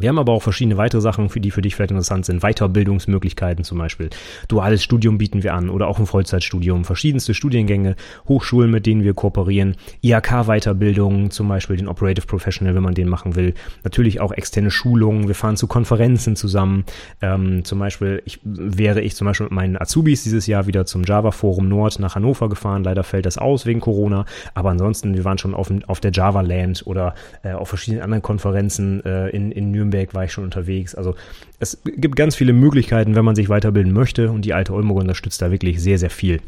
Wir 0.00 0.08
haben 0.08 0.18
aber 0.18 0.32
auch 0.32 0.42
verschiedene 0.42 0.76
weitere 0.76 1.00
Sachen, 1.00 1.28
für 1.28 1.40
die 1.40 1.52
für 1.52 1.62
dich 1.62 1.76
vielleicht 1.76 1.92
interessant 1.92 2.26
sind. 2.26 2.40
Weiterbildungsmöglichkeiten 2.42 3.64
zum 3.64 3.78
Beispiel. 3.78 4.10
Duales 4.48 4.82
Studium 4.82 5.18
bieten 5.18 5.44
wir 5.44 5.54
an 5.54 5.70
oder 5.70 5.86
auch 5.86 6.00
ein 6.00 6.06
Vollzeitstudium. 6.06 6.84
Verschiedenste 6.84 7.32
Studiengänge, 7.32 7.94
Hochschulen, 8.26 8.72
mit 8.72 8.86
denen 8.86 9.04
wir 9.04 9.14
kooperieren. 9.14 9.76
IHK-Weiterbildungen, 10.02 11.30
zum 11.30 11.46
Beispiel 11.46 11.76
den 11.76 11.86
Operative 11.86 12.26
Professional, 12.26 12.74
wenn 12.74 12.82
man 12.82 12.94
den 12.94 13.08
machen 13.08 13.36
will. 13.36 13.54
Natürlich 13.84 14.20
auch 14.20 14.32
externe 14.32 14.72
Schulungen. 14.72 15.28
Wir 15.28 15.36
fahren 15.36 15.56
zu 15.56 15.68
Konferenzen 15.68 16.34
zusammen. 16.34 16.84
Ähm, 17.22 17.64
zum 17.64 17.78
Beispiel 17.78 18.20
ich, 18.24 18.40
wäre 18.42 19.00
ich 19.00 19.14
zum 19.14 19.26
Beispiel 19.26 19.44
mit 19.44 19.52
meinen 19.52 19.80
Azubis 19.80 20.24
dieses 20.24 20.48
Jahr 20.48 20.66
wieder 20.66 20.86
zum 20.86 21.04
Java 21.04 21.30
Forum 21.30 21.68
Nord 21.68 22.00
nach 22.00 22.16
Hannover 22.16 22.48
gefahren. 22.48 22.82
Leider 22.82 23.04
fällt 23.04 23.26
das 23.26 23.38
aus 23.38 23.64
wegen 23.64 23.78
Corona. 23.78 24.24
Aber 24.54 24.70
ansonsten, 24.70 25.14
wir 25.14 25.24
waren 25.24 25.38
schon 25.38 25.54
auf, 25.54 25.70
auf 25.86 26.00
der 26.00 26.10
Java 26.10 26.40
Land 26.40 26.82
oder 26.84 27.14
äh, 27.44 27.52
auf 27.52 27.68
verschiedenen 27.68 28.02
anderen 28.02 28.22
Konferenzen 28.22 29.04
äh, 29.04 29.28
in, 29.28 29.52
in 29.52 29.70
Nürnberg 29.70 29.83
Nürnberg 29.84 30.14
war 30.14 30.24
ich 30.24 30.32
schon 30.32 30.44
unterwegs. 30.44 30.94
Also 30.94 31.14
es 31.60 31.78
gibt 31.84 32.16
ganz 32.16 32.34
viele 32.34 32.52
Möglichkeiten, 32.52 33.14
wenn 33.14 33.24
man 33.24 33.36
sich 33.36 33.48
weiterbilden 33.48 33.92
möchte 33.92 34.30
und 34.30 34.44
die 34.44 34.54
alte 34.54 34.72
Oldenburg 34.72 35.00
unterstützt 35.00 35.40
da 35.42 35.50
wirklich 35.50 35.80
sehr, 35.80 35.98
sehr 35.98 36.10
viel. 36.10 36.40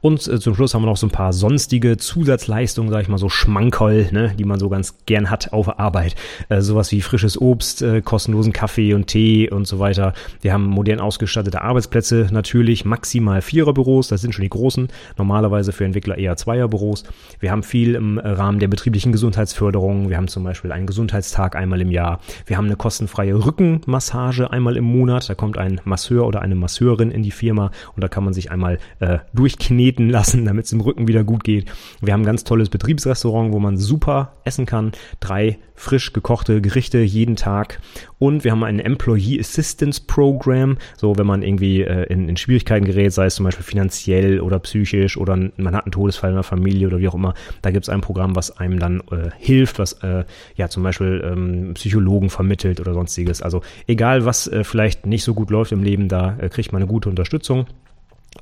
Und 0.00 0.26
äh, 0.26 0.38
zum 0.40 0.54
Schluss 0.54 0.74
haben 0.74 0.82
wir 0.82 0.86
noch 0.86 0.96
so 0.96 1.06
ein 1.06 1.10
paar 1.10 1.32
sonstige 1.32 1.96
Zusatzleistungen, 1.96 2.90
sage 2.90 3.02
ich 3.02 3.08
mal 3.08 3.18
so 3.18 3.28
Schmankerl, 3.28 4.08
ne, 4.12 4.34
die 4.38 4.44
man 4.44 4.58
so 4.58 4.68
ganz 4.68 4.94
gern 5.06 5.30
hat 5.30 5.52
auf 5.52 5.78
Arbeit. 5.78 6.14
Äh, 6.48 6.60
sowas 6.60 6.92
wie 6.92 7.00
frisches 7.00 7.40
Obst, 7.40 7.82
äh, 7.82 8.00
kostenlosen 8.02 8.52
Kaffee 8.52 8.94
und 8.94 9.06
Tee 9.06 9.50
und 9.50 9.66
so 9.66 9.78
weiter. 9.78 10.14
Wir 10.40 10.52
haben 10.52 10.64
modern 10.64 11.00
ausgestattete 11.00 11.62
Arbeitsplätze, 11.62 12.28
natürlich 12.30 12.84
maximal 12.84 13.42
Viererbüros, 13.42 14.08
das 14.08 14.20
sind 14.20 14.34
schon 14.34 14.42
die 14.42 14.48
großen, 14.48 14.88
normalerweise 15.16 15.72
für 15.72 15.84
Entwickler 15.84 16.18
eher 16.18 16.36
Zweierbüros. 16.36 17.04
Wir 17.40 17.50
haben 17.50 17.62
viel 17.62 17.94
im 17.94 18.18
Rahmen 18.18 18.58
der 18.58 18.68
betrieblichen 18.68 19.12
Gesundheitsförderung. 19.12 20.08
Wir 20.08 20.16
haben 20.16 20.28
zum 20.28 20.44
Beispiel 20.44 20.72
einen 20.72 20.86
Gesundheitstag 20.86 21.56
einmal 21.56 21.80
im 21.80 21.90
Jahr. 21.90 22.20
Wir 22.46 22.56
haben 22.56 22.66
eine 22.66 22.76
kostenfreie 22.76 23.44
Rückenmassage 23.44 24.50
einmal 24.50 24.76
im 24.76 24.84
Monat. 24.84 25.28
Da 25.28 25.34
kommt 25.34 25.58
ein 25.58 25.80
Masseur 25.84 26.26
oder 26.26 26.40
eine 26.40 26.54
Masseurin 26.54 27.10
in 27.10 27.22
die 27.22 27.30
Firma 27.30 27.70
und 27.94 28.02
da 28.02 28.08
kann 28.08 28.24
man 28.24 28.32
sich 28.32 28.50
einmal 28.50 28.78
äh, 29.00 29.18
durch 29.32 29.57
durchkneten 29.58 30.08
lassen, 30.08 30.44
damit 30.44 30.66
es 30.66 30.72
im 30.72 30.80
Rücken 30.80 31.08
wieder 31.08 31.24
gut 31.24 31.44
geht. 31.44 31.66
Wir 32.00 32.12
haben 32.12 32.22
ein 32.22 32.26
ganz 32.26 32.44
tolles 32.44 32.68
Betriebsrestaurant, 32.68 33.52
wo 33.52 33.58
man 33.58 33.76
super 33.76 34.36
essen 34.44 34.66
kann. 34.66 34.92
Drei 35.20 35.58
frisch 35.74 36.12
gekochte 36.12 36.60
Gerichte 36.60 36.98
jeden 36.98 37.36
Tag. 37.36 37.80
Und 38.18 38.42
wir 38.42 38.50
haben 38.50 38.64
ein 38.64 38.80
Employee 38.80 39.38
Assistance 39.38 40.02
Program. 40.04 40.76
So, 40.96 41.16
wenn 41.18 41.26
man 41.26 41.42
irgendwie 41.42 41.82
äh, 41.82 42.04
in, 42.12 42.28
in 42.28 42.36
Schwierigkeiten 42.36 42.84
gerät, 42.84 43.12
sei 43.12 43.26
es 43.26 43.36
zum 43.36 43.44
Beispiel 43.44 43.64
finanziell 43.64 44.40
oder 44.40 44.58
psychisch 44.58 45.16
oder 45.16 45.36
man 45.56 45.76
hat 45.76 45.84
einen 45.84 45.92
Todesfall 45.92 46.30
in 46.30 46.36
der 46.36 46.42
Familie 46.42 46.88
oder 46.88 46.98
wie 46.98 47.08
auch 47.08 47.14
immer. 47.14 47.34
Da 47.62 47.70
gibt 47.70 47.84
es 47.84 47.88
ein 47.88 48.00
Programm, 48.00 48.34
was 48.34 48.58
einem 48.58 48.78
dann 48.78 49.00
äh, 49.12 49.30
hilft, 49.38 49.78
was 49.78 49.92
äh, 50.02 50.24
ja 50.56 50.68
zum 50.68 50.82
Beispiel 50.82 51.22
ähm, 51.24 51.74
Psychologen 51.74 52.30
vermittelt 52.30 52.80
oder 52.80 52.94
sonstiges. 52.94 53.40
Also 53.40 53.62
egal, 53.86 54.24
was 54.24 54.48
äh, 54.48 54.64
vielleicht 54.64 55.06
nicht 55.06 55.22
so 55.22 55.34
gut 55.34 55.50
läuft 55.50 55.70
im 55.70 55.84
Leben, 55.84 56.08
da 56.08 56.36
äh, 56.38 56.48
kriegt 56.48 56.72
man 56.72 56.82
eine 56.82 56.90
gute 56.90 57.08
Unterstützung 57.08 57.66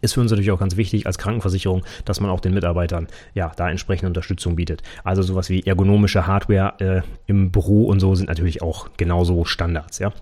ist 0.00 0.14
für 0.14 0.20
uns 0.20 0.30
natürlich 0.30 0.50
auch 0.50 0.60
ganz 0.60 0.76
wichtig 0.76 1.06
als 1.06 1.18
Krankenversicherung, 1.18 1.84
dass 2.04 2.20
man 2.20 2.30
auch 2.30 2.40
den 2.40 2.54
Mitarbeitern 2.54 3.08
ja 3.34 3.52
da 3.56 3.70
entsprechende 3.70 4.08
Unterstützung 4.08 4.56
bietet. 4.56 4.82
Also 5.04 5.22
sowas 5.22 5.48
wie 5.50 5.62
ergonomische 5.62 6.26
Hardware 6.26 6.74
äh, 6.78 7.02
im 7.26 7.50
Büro 7.50 7.86
und 7.86 8.00
so 8.00 8.14
sind 8.14 8.28
natürlich 8.28 8.62
auch 8.62 8.88
genauso 8.96 9.44
Standards, 9.44 9.98
ja. 9.98 10.12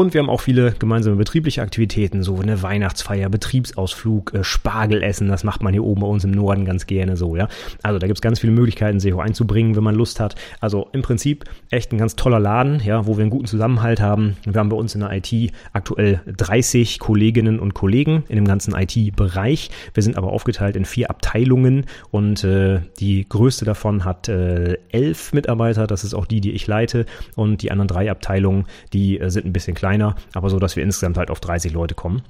Und 0.00 0.14
wir 0.14 0.22
haben 0.22 0.30
auch 0.30 0.40
viele 0.40 0.72
gemeinsame 0.78 1.16
betriebliche 1.16 1.60
Aktivitäten, 1.60 2.22
so 2.22 2.38
eine 2.38 2.62
Weihnachtsfeier, 2.62 3.28
Betriebsausflug, 3.28 4.32
äh, 4.32 4.44
Spargelessen, 4.44 5.28
das 5.28 5.44
macht 5.44 5.62
man 5.62 5.74
hier 5.74 5.84
oben 5.84 6.00
bei 6.00 6.06
uns 6.06 6.24
im 6.24 6.30
Norden 6.30 6.64
ganz 6.64 6.86
gerne 6.86 7.18
so, 7.18 7.36
ja. 7.36 7.48
Also 7.82 7.98
da 7.98 8.06
gibt's 8.06 8.22
ganz 8.22 8.40
viele 8.40 8.54
Möglichkeiten, 8.54 8.98
SEO 8.98 9.20
einzubringen, 9.20 9.76
wenn 9.76 9.84
man 9.84 9.94
Lust 9.94 10.18
hat. 10.18 10.36
Also 10.58 10.88
im 10.94 11.02
Prinzip 11.02 11.44
echt 11.68 11.92
ein 11.92 11.98
ganz 11.98 12.16
toller 12.16 12.40
Laden, 12.40 12.80
ja, 12.82 13.06
wo 13.06 13.18
wir 13.18 13.20
einen 13.20 13.30
guten 13.30 13.44
Zusammenhalt 13.44 14.00
haben. 14.00 14.38
Wir 14.46 14.58
haben 14.58 14.70
bei 14.70 14.76
uns 14.76 14.94
in 14.94 15.02
der 15.02 15.12
IT 15.12 15.52
aktuell 15.74 16.22
30 16.34 16.98
Kolleginnen 16.98 17.60
und 17.60 17.74
Kollegen 17.74 18.24
in 18.30 18.36
dem 18.36 18.48
ganzen 18.48 18.74
IT-Bereich. 18.74 19.70
Wir 19.92 20.02
sind 20.02 20.16
aber 20.16 20.32
aufgeteilt 20.32 20.76
in 20.76 20.86
vier 20.86 21.10
Abteilungen 21.10 21.84
und 22.10 22.42
äh, 22.42 22.80
die 23.00 23.28
größte 23.28 23.66
davon 23.66 24.06
hat 24.06 24.30
äh, 24.30 24.78
elf 24.92 25.34
Mitarbeiter, 25.34 25.86
das 25.86 26.04
ist 26.04 26.14
auch 26.14 26.24
die, 26.24 26.40
die 26.40 26.52
ich 26.52 26.66
leite 26.66 27.04
und 27.36 27.60
die 27.60 27.70
anderen 27.70 27.88
drei 27.88 28.10
Abteilungen, 28.10 28.64
die 28.94 29.20
äh, 29.20 29.28
sind 29.28 29.44
ein 29.44 29.52
bisschen 29.52 29.74
kleiner 29.74 29.89
kleiner, 29.90 30.14
aber 30.34 30.50
so, 30.50 30.58
dass 30.58 30.76
wir 30.76 30.84
insgesamt 30.84 31.18
halt 31.18 31.30
auf 31.30 31.40
30 31.40 31.72
Leute 31.72 31.94
kommen. 31.94 32.22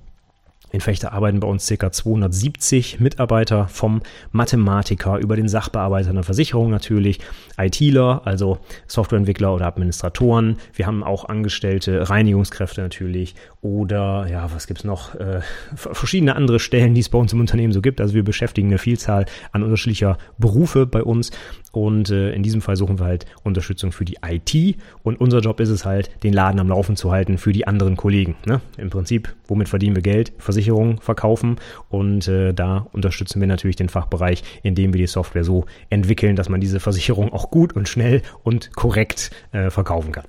In 0.72 0.80
Fechter 0.80 1.12
arbeiten 1.12 1.40
bei 1.40 1.48
uns 1.48 1.66
ca. 1.66 1.90
270 1.90 3.00
Mitarbeiter 3.00 3.68
vom 3.68 4.02
Mathematiker 4.32 5.18
über 5.18 5.36
den 5.36 5.48
Sachbearbeiter 5.48 6.10
einer 6.10 6.22
Versicherung 6.22 6.70
natürlich, 6.70 7.18
ITler, 7.58 8.22
also 8.24 8.58
Softwareentwickler 8.86 9.54
oder 9.54 9.66
Administratoren. 9.66 10.56
Wir 10.72 10.86
haben 10.86 11.02
auch 11.02 11.24
angestellte 11.28 12.08
Reinigungskräfte 12.08 12.80
natürlich 12.80 13.34
oder 13.62 14.26
ja, 14.30 14.50
was 14.54 14.66
gibt's 14.66 14.84
noch? 14.84 15.14
Äh, 15.16 15.40
verschiedene 15.74 16.36
andere 16.36 16.60
Stellen, 16.60 16.94
die 16.94 17.00
es 17.00 17.08
bei 17.08 17.18
uns 17.18 17.32
im 17.32 17.40
Unternehmen 17.40 17.72
so 17.72 17.82
gibt. 17.82 18.00
Also 18.00 18.14
wir 18.14 18.24
beschäftigen 18.24 18.68
eine 18.68 18.78
Vielzahl 18.78 19.26
an 19.52 19.62
unterschiedlicher 19.62 20.18
Berufe 20.38 20.86
bei 20.86 21.02
uns 21.02 21.30
und 21.72 22.10
äh, 22.10 22.32
in 22.32 22.42
diesem 22.42 22.62
Fall 22.62 22.76
suchen 22.76 22.98
wir 22.98 23.06
halt 23.06 23.26
Unterstützung 23.42 23.92
für 23.92 24.04
die 24.04 24.18
IT 24.26 24.76
und 25.02 25.20
unser 25.20 25.40
Job 25.40 25.60
ist 25.60 25.68
es 25.68 25.84
halt, 25.84 26.10
den 26.22 26.32
Laden 26.32 26.60
am 26.60 26.68
Laufen 26.68 26.96
zu 26.96 27.12
halten 27.12 27.38
für 27.38 27.52
die 27.52 27.66
anderen 27.66 27.96
Kollegen. 27.96 28.36
Ne? 28.46 28.60
Im 28.76 28.90
Prinzip, 28.90 29.34
womit 29.46 29.68
verdienen 29.68 29.94
wir 29.94 30.02
Geld? 30.02 30.32
Versicherungen 30.60 30.98
verkaufen 30.98 31.56
und 31.88 32.28
äh, 32.28 32.52
da 32.52 32.86
unterstützen 32.92 33.40
wir 33.40 33.48
natürlich 33.48 33.76
den 33.76 33.88
Fachbereich, 33.88 34.42
indem 34.62 34.92
wir 34.92 34.98
die 34.98 35.06
Software 35.06 35.44
so 35.44 35.64
entwickeln, 35.88 36.36
dass 36.36 36.48
man 36.48 36.60
diese 36.60 36.80
Versicherung 36.80 37.32
auch 37.32 37.50
gut 37.50 37.72
und 37.74 37.88
schnell 37.88 38.22
und 38.42 38.74
korrekt 38.74 39.30
äh, 39.52 39.70
verkaufen 39.70 40.12
kann. 40.12 40.26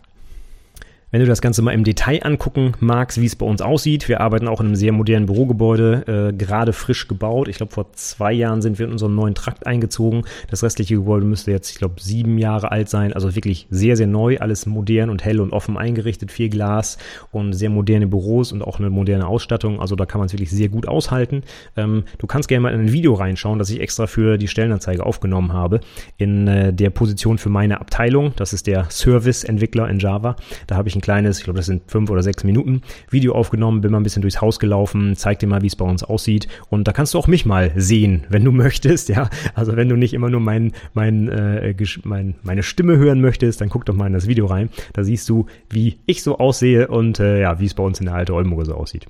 Wenn 1.12 1.20
du 1.20 1.28
das 1.28 1.42
Ganze 1.42 1.62
mal 1.62 1.74
im 1.74 1.84
Detail 1.84 2.22
angucken 2.24 2.72
magst, 2.80 3.20
wie 3.20 3.26
es 3.26 3.36
bei 3.36 3.46
uns 3.46 3.62
aussieht, 3.62 4.08
wir 4.08 4.22
arbeiten 4.22 4.48
auch 4.48 4.62
in 4.62 4.68
einem 4.68 4.76
sehr 4.78 4.94
modernen 4.94 5.26
Bürogebäude, 5.26 6.30
äh, 6.30 6.34
gerade 6.34 6.72
frisch 6.72 7.10
gebaut. 7.10 7.50
Ich 7.50 7.58
glaube, 7.58 7.74
vor 7.74 7.92
zwei 7.92 8.32
Jahren 8.32 8.62
sind 8.62 8.80
wir 8.80 8.86
in 8.86 8.94
unseren 8.94 9.14
neuen 9.14 9.36
Trakt 9.36 9.68
eingezogen. 9.68 10.24
Das 10.50 10.64
restliche 10.64 10.96
Gebäude 10.96 11.26
müsste 11.26 11.52
jetzt, 11.52 11.70
ich 11.70 11.80
glaube, 11.80 11.96
sieben 12.00 12.38
Jahre 12.38 12.72
alt 12.72 12.88
sein. 12.88 13.12
Also 13.12 13.36
wirklich 13.36 13.68
sehr, 13.70 13.98
sehr 13.98 14.08
neu, 14.08 14.38
alles 14.38 14.66
modern 14.66 15.10
und 15.10 15.26
hell 15.26 15.42
und 15.42 15.52
offen 15.52 15.78
eingerichtet, 15.78 16.32
viel 16.32 16.48
Glas 16.48 16.98
und 17.32 17.52
sehr 17.52 17.70
moderne 17.70 18.08
Büros 18.08 18.54
und 18.54 18.62
auch 18.62 18.80
eine 18.80 18.90
moderne 18.90 19.28
Ausstattung. 19.28 19.82
Also 19.82 19.98
da 19.98 20.06
kann 20.06 20.20
man 20.20 20.28
es 20.28 20.34
wirklich 20.34 20.52
sehr 20.52 20.70
gut 20.70 20.88
aushalten. 20.88 21.44
Ähm, 21.76 22.06
du 22.20 22.28
kannst 22.28 22.48
gerne 22.48 22.62
mal 22.62 22.74
in 22.74 22.80
ein 22.80 22.94
Video 22.94 23.16
reinschauen, 23.16 23.60
das 23.60 23.70
ich 23.70 23.82
extra 23.82 24.08
für 24.08 24.38
die 24.38 24.48
Stellenanzeige 24.48 25.06
aufgenommen 25.06 25.52
habe, 25.52 25.82
in 26.18 26.48
äh, 26.48 26.72
der 26.72 26.90
Position 26.90 27.38
für 27.38 27.50
meine 27.50 27.82
Abteilung. 27.82 28.32
Das 28.38 28.54
ist 28.54 28.66
der 28.66 28.90
Service-Entwickler 28.90 29.90
in 29.90 30.00
Java. 30.00 30.38
Da 30.68 30.78
habe 30.78 30.88
ich 30.88 30.96
ein 30.96 31.01
kleines, 31.02 31.40
ich 31.40 31.44
glaube, 31.44 31.58
das 31.58 31.66
sind 31.66 31.84
fünf 31.90 32.10
oder 32.10 32.24
sechs 32.24 32.44
Minuten 32.44 32.82
Video 33.10 33.34
aufgenommen, 33.34 33.82
bin 33.82 33.92
mal 33.92 34.00
ein 34.00 34.04
bisschen 34.04 34.22
durchs 34.22 34.42
Haus 34.42 34.60
gelaufen, 34.60 35.16
zeig 35.16 35.40
dir 35.40 35.48
mal, 35.48 35.62
wie 35.62 35.68
es 35.68 35.76
bei 35.76 35.86
uns 35.86 36.04
aussieht. 36.04 36.48
Und 36.70 36.88
da 36.88 36.94
kannst 36.94 37.14
du 37.14 37.18
auch 37.18 37.28
mich 37.28 37.46
mal 37.46 37.72
sehen, 37.76 38.26
wenn 38.30 38.44
du 38.44 38.52
möchtest, 38.52 39.10
ja. 39.10 39.30
Also 39.56 39.76
wenn 39.76 39.90
du 39.90 39.96
nicht 39.96 40.14
immer 40.14 40.30
nur 40.30 40.40
mein, 40.40 40.72
mein, 40.94 41.28
äh, 41.30 41.74
mein, 42.04 42.36
meine 42.44 42.64
Stimme 42.64 42.98
hören 42.98 43.22
möchtest, 43.22 43.62
dann 43.62 43.70
guck 43.70 43.86
doch 43.86 43.96
mal 43.96 44.08
in 44.08 44.14
das 44.14 44.28
Video 44.28 44.46
rein. 44.46 44.70
Da 44.94 45.04
siehst 45.04 45.28
du, 45.30 45.46
wie 45.70 45.98
ich 46.06 46.24
so 46.24 46.38
aussehe 46.38 46.88
und 46.88 47.20
äh, 47.20 47.42
ja, 47.42 47.60
wie 47.60 47.66
es 47.66 47.74
bei 47.74 47.84
uns 47.84 48.00
in 48.00 48.06
der 48.06 48.16
Alte 48.16 48.34
Oldenburger 48.34 48.66
so 48.66 48.76
aussieht. 48.76 49.08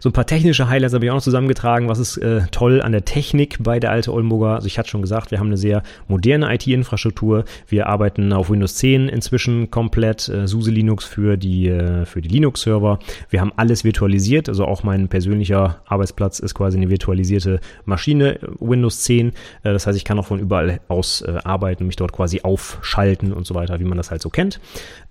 So 0.00 0.08
ein 0.08 0.12
paar 0.12 0.26
technische 0.26 0.68
Highlights 0.68 0.94
habe 0.94 1.04
ich 1.04 1.10
auch 1.10 1.16
noch 1.16 1.22
zusammengetragen. 1.22 1.88
Was 1.88 1.98
ist 1.98 2.16
äh, 2.18 2.42
toll 2.50 2.82
an 2.82 2.92
der 2.92 3.04
Technik 3.04 3.58
bei 3.60 3.80
der 3.80 3.90
alte 3.90 4.12
Oldenburger? 4.12 4.54
Also 4.54 4.66
ich 4.66 4.78
hatte 4.78 4.88
schon 4.88 5.02
gesagt, 5.02 5.30
wir 5.30 5.38
haben 5.38 5.46
eine 5.46 5.56
sehr 5.56 5.82
moderne 6.08 6.52
IT-Infrastruktur. 6.54 7.44
Wir 7.68 7.86
arbeiten 7.86 8.32
auf 8.32 8.50
Windows 8.50 8.76
10 8.76 9.08
inzwischen 9.08 9.70
komplett, 9.70 10.28
äh, 10.28 10.46
SUSE 10.46 10.70
Linux 10.70 11.04
für 11.04 11.36
die, 11.36 11.68
äh, 11.68 12.04
die 12.14 12.28
Linux-Server. 12.28 12.98
Wir 13.30 13.40
haben 13.40 13.52
alles 13.56 13.84
virtualisiert, 13.84 14.48
also 14.48 14.64
auch 14.64 14.82
mein 14.82 15.08
persönlicher 15.08 15.80
Arbeitsplatz 15.86 16.38
ist 16.38 16.54
quasi 16.54 16.76
eine 16.76 16.90
virtualisierte 16.90 17.60
Maschine, 17.84 18.38
Windows 18.60 19.00
10. 19.02 19.28
Äh, 19.28 19.32
das 19.72 19.86
heißt, 19.86 19.96
ich 19.96 20.04
kann 20.04 20.18
auch 20.18 20.26
von 20.26 20.40
überall 20.40 20.80
aus 20.88 21.22
äh, 21.22 21.38
arbeiten, 21.44 21.86
mich 21.86 21.96
dort 21.96 22.12
quasi 22.12 22.40
aufschalten 22.42 23.32
und 23.32 23.46
so 23.46 23.54
weiter, 23.54 23.80
wie 23.80 23.84
man 23.84 23.96
das 23.96 24.10
halt 24.10 24.22
so 24.22 24.30
kennt. 24.30 24.60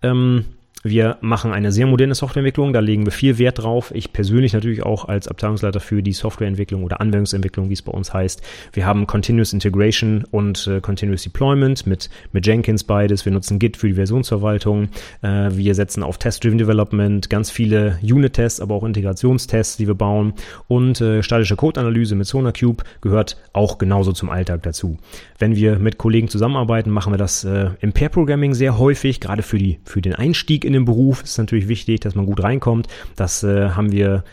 Ähm, 0.02 0.46
wir 0.84 1.18
machen 1.22 1.54
eine 1.54 1.72
sehr 1.72 1.86
moderne 1.86 2.16
Softwareentwicklung, 2.16 2.74
da 2.74 2.80
legen 2.80 3.06
wir 3.06 3.12
viel 3.12 3.38
Wert 3.38 3.60
drauf. 3.60 3.92
Ich 3.94 4.14
persönlich 4.14 4.54
natürlich 4.54 4.84
auch 4.84 5.06
als 5.06 5.28
Abteilungsleiter 5.28 5.80
für 5.80 6.02
die 6.02 6.14
Softwareentwicklung 6.14 6.84
oder 6.84 7.00
Anwendungsentwicklung, 7.02 7.70
wie 7.70 7.74
es 7.74 7.84
bei 7.84 7.92
uns 7.92 8.14
heißt. 8.14 8.42
Wir 8.74 8.86
haben 8.86 9.06
Continuous 9.06 9.54
Integration 9.54 10.26
und 10.32 10.66
äh, 10.68 10.82
Continuous 10.82 11.24
Deployment 11.24 11.86
mit, 11.86 12.10
mit 12.32 12.48
Jenkins 12.48 12.84
beides. 12.84 13.26
Wir 13.26 13.32
nutzen 13.32 13.60
Git 13.60 13.78
für 13.78 13.88
die 13.88 13.94
Versionsverwaltung. 13.94 14.90
Äh, 15.22 15.52
wir 15.52 15.76
setzen 15.76 16.02
auf 16.02 16.18
Test-Driven 16.18 16.58
Development, 16.58 17.30
ganz 17.30 17.52
viele 17.52 18.00
Unit-Tests, 18.02 18.60
aber 18.60 18.74
auch 18.74 18.84
Integrationstests, 18.84 19.78
die 19.78 19.88
wir 19.88 19.96
bauen. 19.96 20.34
Und 20.68 21.00
äh, 21.00 21.22
statische 21.22 21.56
Code-Analyse 21.56 22.16
mit 22.16 22.26
SonarCube 22.26 22.84
gehört 23.02 23.38
auch 23.54 23.78
genauso 23.78 24.14
zum 24.14 24.30
Alltag 24.30 24.64
dazu. 24.64 24.98
Wenn 25.38 25.56
wir 25.56 25.78
mit 25.78 26.00
Kollegen 26.00 26.28
zusammenarbeiten, 26.28 26.90
machen 26.90 27.14
wir 27.14 27.18
das 27.18 27.44
äh, 27.44 27.70
im 27.82 27.94
Pair-Programming 27.94 28.56
sehr 28.56 28.80
häufig, 28.80 29.20
gerade 29.20 29.44
für, 29.44 29.58
die, 29.58 29.80
für 29.84 30.02
den 30.02 30.16
Einstieg 30.16 30.66
in 30.66 30.71
den 30.74 30.86
Beruf 30.86 31.24
ist 31.24 31.38
natürlich 31.38 31.68
wichtig, 31.68 32.02
dass 32.02 32.16
man 32.16 32.26
gut 32.26 32.44
reinkommt. 32.44 32.88
Das 33.16 33.44
äh, 33.44 33.70
haben 33.70 33.92
wir 33.92 34.24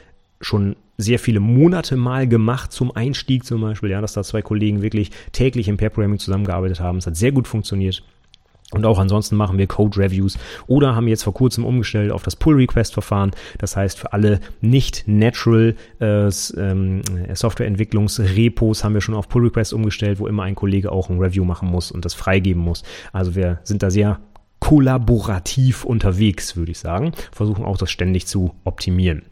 schon 0.40 0.76
sehr 0.96 1.18
viele 1.18 1.40
Monate 1.40 1.96
mal 1.96 2.28
gemacht 2.28 2.72
zum 2.72 2.94
Einstieg 2.94 3.44
zum 3.44 3.60
Beispiel, 3.60 3.90
ja, 3.90 4.00
dass 4.00 4.14
da 4.14 4.22
zwei 4.24 4.42
Kollegen 4.42 4.82
wirklich 4.82 5.10
täglich 5.32 5.68
im 5.68 5.76
Pair-Programming 5.76 6.18
zusammengearbeitet 6.18 6.80
haben. 6.80 6.98
Es 6.98 7.06
hat 7.06 7.16
sehr 7.16 7.32
gut 7.32 7.46
funktioniert. 7.46 8.02
Und 8.70 8.84
auch 8.84 8.98
ansonsten 8.98 9.34
machen 9.36 9.56
wir 9.56 9.66
Code-Reviews 9.66 10.36
oder 10.66 10.94
haben 10.94 11.08
jetzt 11.08 11.22
vor 11.22 11.32
kurzem 11.32 11.64
umgestellt 11.64 12.12
auf 12.12 12.22
das 12.22 12.36
Pull-Request-Verfahren. 12.36 13.30
Das 13.56 13.76
heißt, 13.76 13.98
für 13.98 14.12
alle 14.12 14.40
nicht-natural 14.60 15.74
äh, 16.00 16.28
ähm, 16.58 17.00
Softwareentwicklungsrepos 17.32 18.84
haben 18.84 18.92
wir 18.92 19.00
schon 19.00 19.14
auf 19.14 19.30
Pull-Request 19.30 19.72
umgestellt, 19.72 20.18
wo 20.18 20.26
immer 20.26 20.42
ein 20.42 20.54
Kollege 20.54 20.92
auch 20.92 21.08
ein 21.08 21.18
Review 21.18 21.46
machen 21.46 21.70
muss 21.70 21.90
und 21.90 22.04
das 22.04 22.12
freigeben 22.12 22.62
muss. 22.62 22.82
Also 23.10 23.34
wir 23.34 23.60
sind 23.64 23.82
da 23.82 23.90
sehr 23.90 24.20
kollaborativ 24.60 25.84
unterwegs, 25.84 26.56
würde 26.56 26.72
ich 26.72 26.78
sagen. 26.78 27.12
Versuchen 27.32 27.64
auch 27.64 27.78
das 27.78 27.90
ständig 27.90 28.26
zu 28.26 28.54
optimieren. 28.64 29.22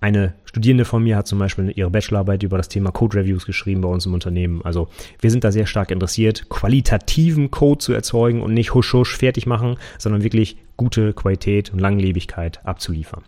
Eine 0.00 0.34
Studierende 0.44 0.84
von 0.84 1.02
mir 1.02 1.16
hat 1.16 1.26
zum 1.26 1.38
Beispiel 1.38 1.72
ihre 1.74 1.90
Bachelorarbeit 1.90 2.42
über 2.42 2.58
das 2.58 2.68
Thema 2.68 2.90
Code 2.90 3.18
Reviews 3.18 3.46
geschrieben 3.46 3.80
bei 3.80 3.88
uns 3.88 4.06
im 4.06 4.14
Unternehmen. 4.14 4.62
Also 4.62 4.88
wir 5.20 5.30
sind 5.30 5.44
da 5.44 5.50
sehr 5.50 5.66
stark 5.66 5.90
interessiert, 5.90 6.48
qualitativen 6.48 7.50
Code 7.50 7.78
zu 7.78 7.92
erzeugen 7.92 8.42
und 8.42 8.54
nicht 8.54 8.74
husch 8.74 8.92
husch 8.92 9.16
fertig 9.16 9.46
machen, 9.46 9.76
sondern 9.98 10.22
wirklich 10.22 10.58
gute 10.76 11.14
Qualität 11.14 11.72
und 11.72 11.78
Langlebigkeit 11.78 12.64
abzuliefern. 12.66 13.22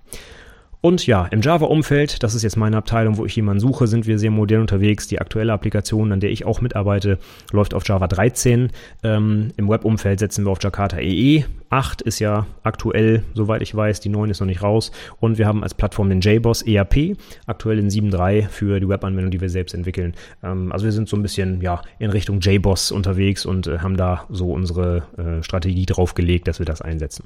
Und 0.80 1.06
ja, 1.08 1.26
im 1.26 1.40
Java-Umfeld, 1.40 2.22
das 2.22 2.34
ist 2.36 2.44
jetzt 2.44 2.56
meine 2.56 2.76
Abteilung, 2.76 3.16
wo 3.16 3.26
ich 3.26 3.34
jemanden 3.34 3.58
suche, 3.58 3.88
sind 3.88 4.06
wir 4.06 4.16
sehr 4.18 4.30
modern 4.30 4.60
unterwegs. 4.60 5.08
Die 5.08 5.20
aktuelle 5.20 5.52
Applikation, 5.52 6.12
an 6.12 6.20
der 6.20 6.30
ich 6.30 6.44
auch 6.44 6.60
mitarbeite, 6.60 7.18
läuft 7.50 7.74
auf 7.74 7.86
Java 7.86 8.06
13. 8.06 8.70
Ähm, 9.02 9.48
Im 9.56 9.68
Web-Umfeld 9.68 10.20
setzen 10.20 10.44
wir 10.44 10.52
auf 10.52 10.62
Jakarta 10.62 10.98
EE. 10.98 11.44
8 11.70 12.00
ist 12.02 12.20
ja 12.20 12.46
aktuell, 12.62 13.24
soweit 13.34 13.60
ich 13.60 13.74
weiß, 13.74 13.98
die 13.98 14.08
9 14.08 14.30
ist 14.30 14.38
noch 14.38 14.46
nicht 14.46 14.62
raus. 14.62 14.92
Und 15.18 15.36
wir 15.36 15.48
haben 15.48 15.64
als 15.64 15.74
Plattform 15.74 16.10
den 16.10 16.20
JBoss 16.20 16.62
ERP, 16.62 17.16
aktuell 17.46 17.80
in 17.80 17.88
7.3 17.88 18.48
für 18.48 18.78
die 18.78 18.88
Webanwendung, 18.88 19.32
die 19.32 19.40
wir 19.40 19.50
selbst 19.50 19.74
entwickeln. 19.74 20.14
Ähm, 20.44 20.70
also 20.70 20.84
wir 20.84 20.92
sind 20.92 21.08
so 21.08 21.16
ein 21.16 21.22
bisschen 21.22 21.60
ja, 21.60 21.82
in 21.98 22.10
Richtung 22.10 22.38
JBoss 22.38 22.92
unterwegs 22.92 23.44
und 23.44 23.66
äh, 23.66 23.78
haben 23.80 23.96
da 23.96 24.26
so 24.30 24.52
unsere 24.52 25.02
äh, 25.18 25.42
Strategie 25.42 25.86
draufgelegt, 25.86 26.46
dass 26.46 26.60
wir 26.60 26.66
das 26.66 26.82
einsetzen. 26.82 27.24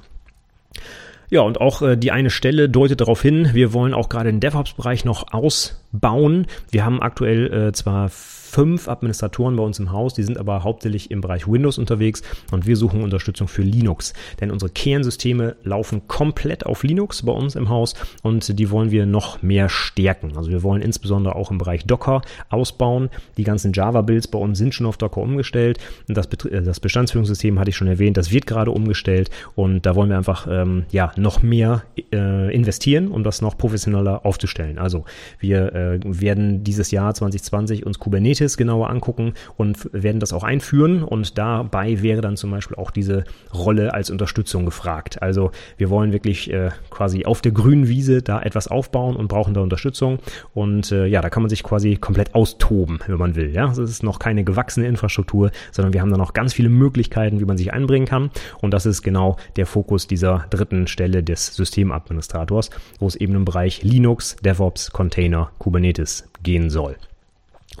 Ja, 1.29 1.41
und 1.41 1.59
auch 1.59 1.81
äh, 1.81 1.95
die 1.97 2.11
eine 2.11 2.29
Stelle 2.29 2.69
deutet 2.69 3.01
darauf 3.01 3.21
hin, 3.21 3.49
wir 3.53 3.73
wollen 3.73 3.93
auch 3.93 4.09
gerade 4.09 4.31
den 4.31 4.39
DevOps-Bereich 4.39 5.05
noch 5.05 5.33
ausbauen. 5.33 6.47
Wir 6.71 6.85
haben 6.85 7.01
aktuell 7.01 7.51
äh, 7.51 7.71
zwar 7.73 8.09
fünf 8.53 8.87
Administratoren 8.87 9.55
bei 9.55 9.63
uns 9.63 9.79
im 9.79 9.91
Haus, 9.91 10.13
die 10.13 10.21
sind 10.21 10.37
aber 10.37 10.63
hauptsächlich 10.63 11.09
im 11.09 11.21
Bereich 11.21 11.47
Windows 11.47 11.79
unterwegs 11.79 12.21
und 12.51 12.67
wir 12.67 12.77
suchen 12.77 13.01
Unterstützung 13.01 13.47
für 13.47 13.63
Linux. 13.63 14.13
Denn 14.39 14.51
unsere 14.51 14.69
Kernsysteme 14.69 15.55
laufen 15.63 16.07
komplett 16.07 16.63
auf 16.63 16.83
Linux 16.83 17.23
bei 17.23 17.31
uns 17.31 17.55
im 17.55 17.69
Haus 17.69 17.95
und 18.21 18.59
die 18.59 18.69
wollen 18.69 18.91
wir 18.91 19.07
noch 19.07 19.41
mehr 19.41 19.69
stärken. 19.69 20.37
Also 20.37 20.51
wir 20.51 20.61
wollen 20.61 20.83
insbesondere 20.83 21.35
auch 21.35 21.49
im 21.49 21.57
Bereich 21.57 21.85
Docker 21.85 22.21
ausbauen. 22.49 23.09
Die 23.37 23.43
ganzen 23.43 23.73
Java-Builds 23.73 24.27
bei 24.27 24.37
uns 24.37 24.59
sind 24.59 24.75
schon 24.75 24.85
auf 24.85 24.97
Docker 24.97 25.21
umgestellt. 25.21 25.79
Das, 26.07 26.27
äh, 26.27 26.61
das 26.61 26.79
Bestandsführungssystem 26.79 27.59
hatte 27.59 27.71
ich 27.71 27.75
schon 27.75 27.87
erwähnt, 27.87 28.17
das 28.17 28.31
wird 28.31 28.45
gerade 28.45 28.69
umgestellt 28.69 29.31
und 29.55 29.87
da 29.87 29.95
wollen 29.95 30.09
wir 30.09 30.17
einfach 30.17 30.45
ähm, 30.47 30.85
ja, 30.91 31.11
noch 31.15 31.41
mehr 31.41 31.81
äh, 32.11 32.53
investieren, 32.53 33.07
um 33.07 33.23
das 33.23 33.41
noch 33.41 33.57
professioneller 33.57 34.27
aufzustellen. 34.27 34.77
Also 34.77 35.05
wir 35.39 35.73
äh, 35.73 35.99
werden 36.03 36.63
dieses 36.63 36.91
Jahr 36.91 37.15
2020 37.15 37.83
uns 37.83 37.97
Kubernetes 37.97 38.42
Kubernetes 38.43 38.57
genauer 38.57 38.89
angucken 38.89 39.33
und 39.57 39.89
werden 39.93 40.19
das 40.19 40.33
auch 40.33 40.43
einführen. 40.43 41.03
Und 41.03 41.37
dabei 41.37 42.01
wäre 42.01 42.21
dann 42.21 42.37
zum 42.37 42.51
Beispiel 42.51 42.77
auch 42.77 42.91
diese 42.91 43.23
Rolle 43.53 43.93
als 43.93 44.09
Unterstützung 44.09 44.65
gefragt. 44.65 45.21
Also 45.21 45.51
wir 45.77 45.89
wollen 45.89 46.11
wirklich 46.11 46.51
äh, 46.51 46.71
quasi 46.89 47.25
auf 47.25 47.41
der 47.41 47.51
grünen 47.51 47.87
Wiese 47.87 48.21
da 48.21 48.41
etwas 48.41 48.67
aufbauen 48.67 49.15
und 49.15 49.27
brauchen 49.27 49.53
da 49.53 49.61
Unterstützung. 49.61 50.19
Und 50.53 50.91
äh, 50.91 51.05
ja, 51.05 51.21
da 51.21 51.29
kann 51.29 51.43
man 51.43 51.49
sich 51.49 51.63
quasi 51.63 51.95
komplett 51.95 52.35
austoben, 52.35 52.99
wenn 53.07 53.17
man 53.17 53.35
will. 53.35 53.51
Ja, 53.53 53.67
also 53.67 53.83
es 53.83 53.89
ist 53.89 54.03
noch 54.03 54.19
keine 54.19 54.43
gewachsene 54.43 54.87
Infrastruktur, 54.87 55.51
sondern 55.71 55.93
wir 55.93 56.01
haben 56.01 56.11
da 56.11 56.17
noch 56.17 56.33
ganz 56.33 56.53
viele 56.53 56.69
Möglichkeiten, 56.69 57.39
wie 57.39 57.45
man 57.45 57.57
sich 57.57 57.73
einbringen 57.73 58.07
kann. 58.07 58.31
Und 58.61 58.73
das 58.73 58.85
ist 58.85 59.01
genau 59.01 59.37
der 59.55 59.65
Fokus 59.65 60.07
dieser 60.07 60.45
dritten 60.49 60.87
Stelle 60.87 61.23
des 61.23 61.55
Systemadministrators, 61.55 62.69
wo 62.99 63.07
es 63.07 63.15
eben 63.15 63.35
im 63.35 63.45
Bereich 63.45 63.83
Linux, 63.83 64.35
DevOps, 64.43 64.91
Container, 64.91 65.51
Kubernetes 65.59 66.29
gehen 66.43 66.69
soll. 66.69 66.97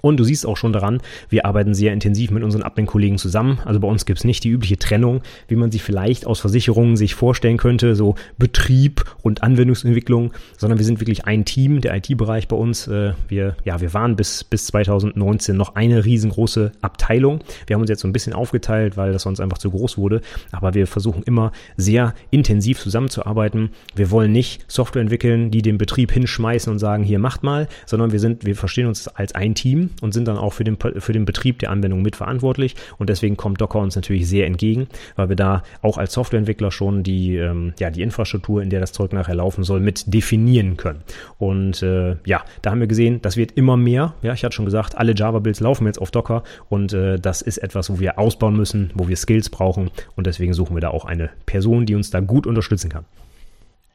Und 0.05 0.17
du 0.17 0.25
siehst 0.25 0.45
auch 0.45 0.57
schon 0.57 0.73
daran, 0.73 0.99
wir 1.29 1.45
arbeiten 1.45 1.73
sehr 1.73 1.93
intensiv 1.93 2.29
mit 2.29 2.43
unseren 2.43 2.61
Admin-Kollegen 2.61 3.17
zusammen. 3.17 3.59
Also 3.63 3.79
bei 3.79 3.87
uns 3.87 4.05
gibt's 4.05 4.25
nicht 4.25 4.43
die 4.43 4.49
übliche 4.49 4.77
Trennung, 4.77 5.21
wie 5.47 5.55
man 5.55 5.71
sich 5.71 5.81
vielleicht 5.81 6.27
aus 6.27 6.41
Versicherungen 6.41 6.97
sich 6.97 7.15
vorstellen 7.15 7.55
könnte, 7.55 7.95
so 7.95 8.15
Betrieb 8.37 9.05
und 9.21 9.43
Anwendungsentwicklung, 9.43 10.33
sondern 10.57 10.77
wir 10.77 10.85
sind 10.85 10.99
wirklich 10.99 11.23
ein 11.23 11.45
Team, 11.45 11.79
der 11.79 11.95
IT-Bereich 11.95 12.49
bei 12.49 12.57
uns. 12.57 12.85
Äh, 12.87 13.13
wir, 13.29 13.55
ja, 13.63 13.79
wir 13.79 13.93
waren 13.93 14.17
bis, 14.17 14.43
bis 14.43 14.65
2019 14.65 15.55
noch 15.55 15.75
eine 15.75 16.03
riesengroße 16.03 16.73
Abteilung. 16.81 17.39
Wir 17.65 17.75
haben 17.75 17.81
uns 17.81 17.89
jetzt 17.89 18.01
so 18.01 18.07
ein 18.09 18.13
bisschen 18.13 18.33
aufgeteilt, 18.33 18.97
weil 18.97 19.13
das 19.13 19.21
sonst 19.21 19.39
einfach 19.39 19.57
zu 19.57 19.71
groß 19.71 19.97
wurde. 19.97 20.19
Aber 20.51 20.73
wir 20.73 20.85
versuchen 20.85 21.23
immer 21.23 21.53
sehr 21.77 22.13
intensiv 22.29 22.77
zusammenzuarbeiten. 22.77 23.69
Wir 23.95 24.11
wollen 24.11 24.33
nicht 24.33 24.65
Software 24.69 25.01
entwickeln, 25.01 25.49
die 25.49 25.61
den 25.61 25.77
Betrieb 25.77 26.11
hinschmeißen 26.11 26.69
und 26.69 26.79
sagen, 26.79 27.05
hier 27.05 27.19
macht 27.19 27.43
mal, 27.43 27.69
sondern 27.85 28.11
wir 28.11 28.19
sind, 28.19 28.43
wir 28.45 28.57
verstehen 28.57 28.87
uns 28.87 29.07
als 29.07 29.33
ein 29.33 29.55
Team 29.55 29.91
und 30.01 30.13
sind 30.13 30.27
dann 30.27 30.37
auch 30.37 30.53
für 30.53 30.63
den, 30.63 30.77
für 30.79 31.13
den 31.13 31.25
Betrieb 31.25 31.59
der 31.59 31.71
Anwendung 31.71 32.01
mitverantwortlich. 32.01 32.75
Und 32.97 33.09
deswegen 33.09 33.37
kommt 33.37 33.61
Docker 33.61 33.79
uns 33.79 33.95
natürlich 33.95 34.27
sehr 34.27 34.45
entgegen, 34.45 34.87
weil 35.15 35.29
wir 35.29 35.35
da 35.35 35.63
auch 35.81 35.97
als 35.97 36.13
Softwareentwickler 36.13 36.71
schon 36.71 37.03
die, 37.03 37.35
ähm, 37.35 37.73
ja, 37.79 37.89
die 37.89 38.01
Infrastruktur, 38.01 38.61
in 38.61 38.69
der 38.69 38.79
das 38.79 38.91
Zeug 38.91 39.13
nachher 39.13 39.35
laufen 39.35 39.63
soll, 39.63 39.79
mit 39.79 40.13
definieren 40.13 40.77
können. 40.77 41.01
Und 41.37 41.81
äh, 41.83 42.15
ja, 42.25 42.43
da 42.61 42.71
haben 42.71 42.79
wir 42.79 42.87
gesehen, 42.87 43.21
das 43.21 43.37
wird 43.37 43.53
immer 43.53 43.77
mehr. 43.77 44.13
Ja, 44.21 44.33
ich 44.33 44.43
hatte 44.43 44.55
schon 44.55 44.65
gesagt, 44.65 44.97
alle 44.97 45.13
Java-Builds 45.15 45.59
laufen 45.59 45.85
jetzt 45.85 45.99
auf 45.99 46.11
Docker 46.11 46.43
und 46.69 46.93
äh, 46.93 47.19
das 47.19 47.41
ist 47.41 47.57
etwas, 47.57 47.89
wo 47.89 47.99
wir 47.99 48.19
ausbauen 48.19 48.55
müssen, 48.55 48.91
wo 48.93 49.07
wir 49.07 49.15
Skills 49.15 49.49
brauchen 49.49 49.91
und 50.15 50.27
deswegen 50.27 50.53
suchen 50.53 50.75
wir 50.75 50.81
da 50.81 50.89
auch 50.89 51.05
eine 51.05 51.29
Person, 51.45 51.85
die 51.85 51.95
uns 51.95 52.11
da 52.11 52.19
gut 52.19 52.47
unterstützen 52.47 52.89
kann. 52.89 53.05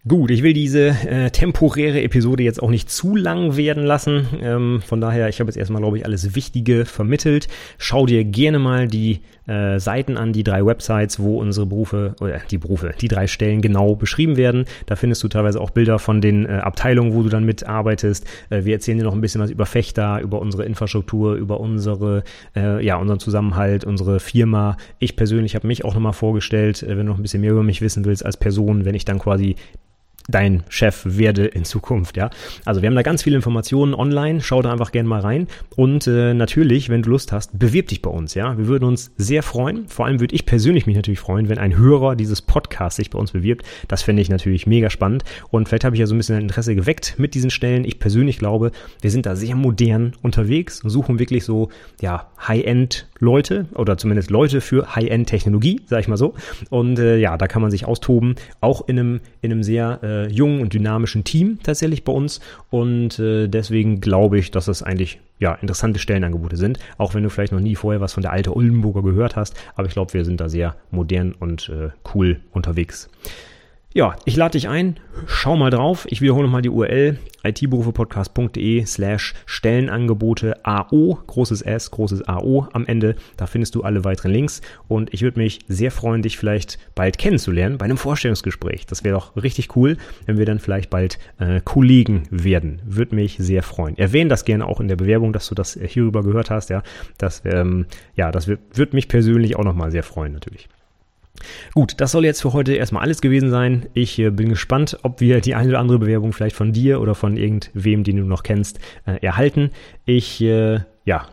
Gut, 0.09 0.31
ich 0.31 0.42
will 0.42 0.55
diese 0.55 0.88
äh, 0.88 1.31
temporäre 1.31 2.01
Episode 2.01 2.42
jetzt 2.42 2.62
auch 2.62 2.71
nicht 2.71 2.88
zu 2.88 3.14
lang 3.14 3.59
werden 3.59 3.85
lassen. 3.85 4.27
Ähm, 4.40 4.81
von 4.81 5.03
daher, 5.03 5.29
ich 5.29 5.38
habe 5.38 5.49
jetzt 5.49 5.59
erstmal, 5.59 5.83
glaube 5.83 5.99
ich, 5.99 6.07
alles 6.07 6.35
Wichtige 6.35 6.87
vermittelt. 6.87 7.47
Schau 7.77 8.07
dir 8.07 8.25
gerne 8.25 8.59
mal 8.59 8.88
die 8.88 9.21
äh, 9.47 9.79
Seiten 9.79 10.16
an, 10.16 10.33
die 10.33 10.44
drei 10.44 10.64
Websites, 10.64 11.21
wo 11.21 11.38
unsere 11.38 11.66
Berufe, 11.66 12.14
oder 12.21 12.40
die 12.51 12.57
Berufe, 12.57 12.94
die 12.99 13.09
drei 13.09 13.27
Stellen 13.27 13.61
genau 13.61 13.97
beschrieben 13.97 14.38
werden. 14.38 14.64
Da 14.87 14.97
findest 14.97 15.23
du 15.25 15.29
teilweise 15.29 15.61
auch 15.61 15.71
Bilder 15.71 15.99
von 15.99 16.23
den 16.23 16.47
äh, 16.47 16.53
Abteilungen, 16.53 17.12
wo 17.12 17.23
du 17.23 17.29
dann 17.29 17.44
mitarbeitest. 17.44 18.27
Äh, 18.49 18.64
wir 18.64 18.73
erzählen 18.73 18.97
dir 18.97 19.05
noch 19.05 19.14
ein 19.14 19.21
bisschen 19.21 19.42
was 19.42 19.51
über 19.51 19.66
Fechter, 19.66 20.23
über 20.23 20.40
unsere 20.40 20.64
Infrastruktur, 20.64 21.35
über 21.35 21.61
unsere, 21.61 22.25
äh, 22.57 22.83
ja, 22.83 22.97
unseren 22.97 23.18
Zusammenhalt, 23.18 23.85
unsere 23.85 24.21
Firma. 24.21 24.79
Ich 25.01 25.16
persönlich 25.16 25.55
habe 25.55 25.66
mich 25.66 25.85
auch 25.85 25.92
nochmal 25.92 26.14
vorgestellt, 26.14 26.83
äh, 26.83 26.97
wenn 26.97 27.05
du 27.05 27.12
noch 27.12 27.18
ein 27.18 27.23
bisschen 27.23 27.42
mehr 27.42 27.53
über 27.53 27.62
mich 27.62 27.83
wissen 27.83 28.07
willst 28.07 28.25
als 28.25 28.38
Person, 28.38 28.87
wenn 28.87 28.94
ich 28.94 29.05
dann 29.05 29.18
quasi 29.18 29.57
dein 30.28 30.62
Chef 30.68 31.02
werde 31.04 31.46
in 31.46 31.64
Zukunft, 31.64 32.16
ja. 32.16 32.30
Also 32.64 32.82
wir 32.82 32.88
haben 32.88 32.94
da 32.94 33.02
ganz 33.02 33.22
viele 33.22 33.36
Informationen 33.36 33.94
online, 33.94 34.40
schau 34.42 34.62
da 34.62 34.70
einfach 34.70 34.92
gerne 34.92 35.08
mal 35.08 35.20
rein 35.20 35.48
und 35.74 36.06
äh, 36.06 36.34
natürlich, 36.34 36.90
wenn 36.90 37.02
du 37.02 37.10
Lust 37.10 37.32
hast, 37.32 37.58
bewirb 37.58 37.88
dich 37.88 38.02
bei 38.02 38.10
uns, 38.10 38.34
ja. 38.34 38.56
Wir 38.56 38.66
würden 38.66 38.84
uns 38.84 39.10
sehr 39.16 39.42
freuen, 39.42 39.88
vor 39.88 40.06
allem 40.06 40.20
würde 40.20 40.34
ich 40.34 40.46
persönlich 40.46 40.86
mich 40.86 40.96
natürlich 40.96 41.20
freuen, 41.20 41.48
wenn 41.48 41.58
ein 41.58 41.76
Hörer 41.76 42.14
dieses 42.14 42.42
Podcasts 42.42 42.96
sich 42.96 43.10
bei 43.10 43.18
uns 43.18 43.32
bewirbt. 43.32 43.64
Das 43.88 44.02
fände 44.02 44.22
ich 44.22 44.28
natürlich 44.28 44.66
mega 44.66 44.90
spannend 44.90 45.24
und 45.50 45.68
vielleicht 45.68 45.84
habe 45.84 45.96
ich 45.96 46.00
ja 46.00 46.06
so 46.06 46.14
ein 46.14 46.18
bisschen 46.18 46.40
Interesse 46.40 46.74
geweckt 46.74 47.14
mit 47.18 47.34
diesen 47.34 47.50
Stellen. 47.50 47.84
Ich 47.84 47.98
persönlich 47.98 48.38
glaube, 48.38 48.70
wir 49.00 49.10
sind 49.10 49.26
da 49.26 49.34
sehr 49.34 49.56
modern 49.56 50.12
unterwegs 50.22 50.82
und 50.82 50.90
suchen 50.90 51.18
wirklich 51.18 51.44
so, 51.44 51.70
ja, 52.00 52.30
High-End 52.46 53.08
Leute 53.20 53.66
oder 53.74 53.98
zumindest 53.98 54.31
Leute 54.31 54.61
für 54.61 54.94
High-End-Technologie, 54.94 55.83
sag 55.87 56.00
ich 56.00 56.09
mal 56.09 56.16
so. 56.16 56.35
Und 56.70 56.98
äh, 56.98 57.16
ja, 57.18 57.37
da 57.37 57.46
kann 57.46 57.62
man 57.62 57.70
sich 57.70 57.85
austoben, 57.87 58.37
auch 58.61 58.88
in 58.88 58.98
einem, 58.98 59.20
in 59.40 59.52
einem 59.52 59.62
sehr 59.62 60.00
äh, 60.02 60.28
jungen 60.28 60.61
und 60.61 60.72
dynamischen 60.72 61.24
Team 61.24 61.59
tatsächlich 61.62 62.04
bei 62.04 62.12
uns. 62.12 62.40
Und 62.70 63.18
äh, 63.18 63.48
deswegen 63.48 64.00
glaube 64.00 64.38
ich, 64.38 64.50
dass 64.50 64.66
das 64.66 64.83
eigentlich 64.83 65.20
ja, 65.38 65.54
interessante 65.54 65.98
Stellenangebote 65.98 66.57
sind, 66.57 66.78
auch 66.96 67.14
wenn 67.14 67.22
du 67.22 67.31
vielleicht 67.31 67.52
noch 67.52 67.61
nie 67.61 67.76
vorher 67.76 68.00
was 68.00 68.12
von 68.12 68.22
der 68.22 68.33
alte 68.33 68.54
Oldenburger 68.54 69.02
gehört 69.02 69.37
hast. 69.37 69.54
Aber 69.76 69.87
ich 69.87 69.92
glaube, 69.92 70.14
wir 70.14 70.24
sind 70.24 70.40
da 70.40 70.48
sehr 70.48 70.76
modern 70.90 71.33
und 71.33 71.68
äh, 71.68 71.90
cool 72.14 72.40
unterwegs. 72.52 73.09
Ja, 73.94 74.16
ich 74.27 74.37
lade 74.37 74.53
dich 74.53 74.68
ein, 74.68 75.01
schau 75.27 75.57
mal 75.57 75.70
drauf. 75.70 76.07
Ich 76.11 76.20
wiederhole 76.20 76.44
nochmal 76.44 76.61
die 76.61 76.68
URL 76.68 77.18
itberufepodcast.de 77.42 78.85
slash 78.85 79.33
Stellenangebote 79.46 80.62
AO, 80.62 81.18
großes 81.27 81.62
S, 81.62 81.90
großes 81.90 82.29
AO 82.29 82.68
am 82.74 82.85
Ende. 82.85 83.16
Da 83.38 83.46
findest 83.46 83.74
du 83.74 83.85
alle 83.85 84.05
weiteren 84.05 84.31
Links 84.31 84.61
und 84.88 85.14
ich 85.14 85.22
würde 85.22 85.40
mich 85.40 85.61
sehr 85.68 85.90
freuen, 85.90 86.20
dich 86.20 86.37
vielleicht 86.37 86.79
bald 86.94 87.16
kennenzulernen 87.16 87.79
bei 87.79 87.87
einem 87.87 87.96
Vorstellungsgespräch. 87.96 88.85
Das 88.85 89.05
wäre 89.05 89.14
doch 89.16 89.35
richtig 89.37 89.74
cool, 89.74 89.96
wenn 90.27 90.37
wir 90.37 90.44
dann 90.44 90.59
vielleicht 90.59 90.90
bald 90.90 91.18
äh, 91.38 91.62
Kollegen 91.64 92.24
werden. 92.31 92.83
Würde 92.85 93.14
mich 93.14 93.37
sehr 93.38 93.62
freuen. 93.62 93.96
Erwähne 93.96 94.29
das 94.29 94.44
gerne 94.44 94.66
auch 94.66 94.81
in 94.81 94.88
der 94.88 94.96
Bewerbung, 94.96 95.33
dass 95.33 95.48
du 95.48 95.55
das 95.55 95.79
hierüber 95.83 96.22
gehört 96.22 96.51
hast. 96.51 96.68
Ja, 96.68 96.83
das, 97.16 97.40
ähm, 97.46 97.87
ja, 98.14 98.33
das 98.33 98.48
wird, 98.48 98.61
wird 98.74 98.92
mich 98.92 99.09
persönlich 99.09 99.57
auch 99.57 99.64
nochmal 99.64 99.90
sehr 99.90 100.03
freuen 100.03 100.35
natürlich. 100.35 100.68
Gut, 101.74 101.94
das 102.01 102.12
soll 102.12 102.24
jetzt 102.24 102.42
für 102.42 102.53
heute 102.53 102.74
erstmal 102.74 103.03
alles 103.03 103.20
gewesen 103.20 103.51
sein. 103.51 103.88
Ich 103.94 104.18
äh, 104.18 104.31
bin 104.31 104.48
gespannt, 104.48 104.98
ob 105.03 105.20
wir 105.20 105.40
die 105.40 105.55
eine 105.55 105.70
oder 105.70 105.79
andere 105.79 105.98
Bewerbung 105.98 106.33
vielleicht 106.33 106.57
von 106.57 106.72
dir 106.72 107.01
oder 107.01 107.14
von 107.14 107.37
irgendwem, 107.37 108.05
den 108.05 108.16
du 108.16 108.24
noch 108.24 108.42
kennst, 108.42 108.79
äh, 109.07 109.24
erhalten. 109.24 109.70
Ich, 110.05 110.40
äh, 110.40 110.81
ja, 111.05 111.27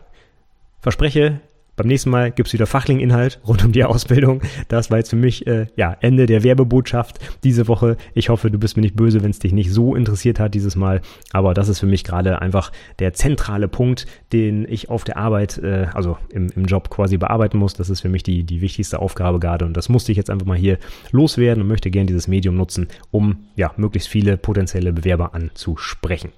verspreche, 0.80 1.40
beim 1.76 1.86
nächsten 1.86 2.10
Mal 2.10 2.30
gibt's 2.30 2.52
wieder 2.52 2.66
Fachling-Inhalt 2.66 3.40
rund 3.46 3.64
um 3.64 3.72
die 3.72 3.84
Ausbildung. 3.84 4.40
Das 4.68 4.90
war 4.90 4.98
jetzt 4.98 5.10
für 5.10 5.16
mich 5.16 5.46
äh, 5.46 5.66
ja 5.76 5.96
Ende 6.00 6.26
der 6.26 6.42
Werbebotschaft 6.42 7.18
diese 7.44 7.68
Woche. 7.68 7.96
Ich 8.14 8.30
hoffe, 8.30 8.50
du 8.50 8.58
bist 8.58 8.76
mir 8.76 8.82
nicht 8.82 8.96
böse, 8.96 9.22
wenn 9.22 9.30
es 9.30 9.38
dich 9.38 9.52
nicht 9.52 9.70
so 9.70 9.94
interessiert 9.94 10.40
hat 10.40 10.54
dieses 10.54 10.74
Mal. 10.74 11.02
Aber 11.32 11.54
das 11.54 11.68
ist 11.68 11.78
für 11.78 11.86
mich 11.86 12.02
gerade 12.02 12.40
einfach 12.40 12.72
der 12.98 13.12
zentrale 13.12 13.68
Punkt, 13.68 14.06
den 14.32 14.66
ich 14.68 14.88
auf 14.88 15.04
der 15.04 15.18
Arbeit, 15.18 15.58
äh, 15.58 15.86
also 15.92 16.16
im, 16.30 16.48
im 16.56 16.64
Job 16.64 16.88
quasi 16.88 17.18
bearbeiten 17.18 17.58
muss. 17.58 17.74
Das 17.74 17.90
ist 17.90 18.00
für 18.00 18.08
mich 18.08 18.22
die, 18.22 18.44
die 18.44 18.62
wichtigste 18.62 18.98
Aufgabe 18.98 19.38
gerade. 19.38 19.66
Und 19.66 19.76
das 19.76 19.88
musste 19.88 20.12
ich 20.12 20.18
jetzt 20.18 20.30
einfach 20.30 20.46
mal 20.46 20.56
hier 20.56 20.78
loswerden 21.10 21.62
und 21.62 21.68
möchte 21.68 21.90
gerne 21.90 22.06
dieses 22.06 22.26
Medium 22.26 22.56
nutzen, 22.56 22.88
um 23.10 23.46
ja 23.54 23.72
möglichst 23.76 24.08
viele 24.08 24.38
potenzielle 24.38 24.92
Bewerber 24.92 25.34
anzusprechen. 25.34 26.32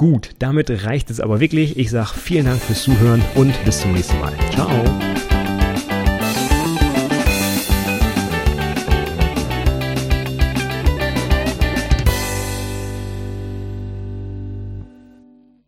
Gut, 0.00 0.30
damit 0.38 0.70
reicht 0.86 1.10
es 1.10 1.20
aber 1.20 1.40
wirklich. 1.40 1.76
Ich 1.76 1.90
sage 1.90 2.08
vielen 2.16 2.46
Dank 2.46 2.58
fürs 2.62 2.84
Zuhören 2.84 3.22
und 3.34 3.52
bis 3.66 3.80
zum 3.80 3.92
nächsten 3.92 4.18
Mal. 4.18 4.32
Ciao. 4.50 4.70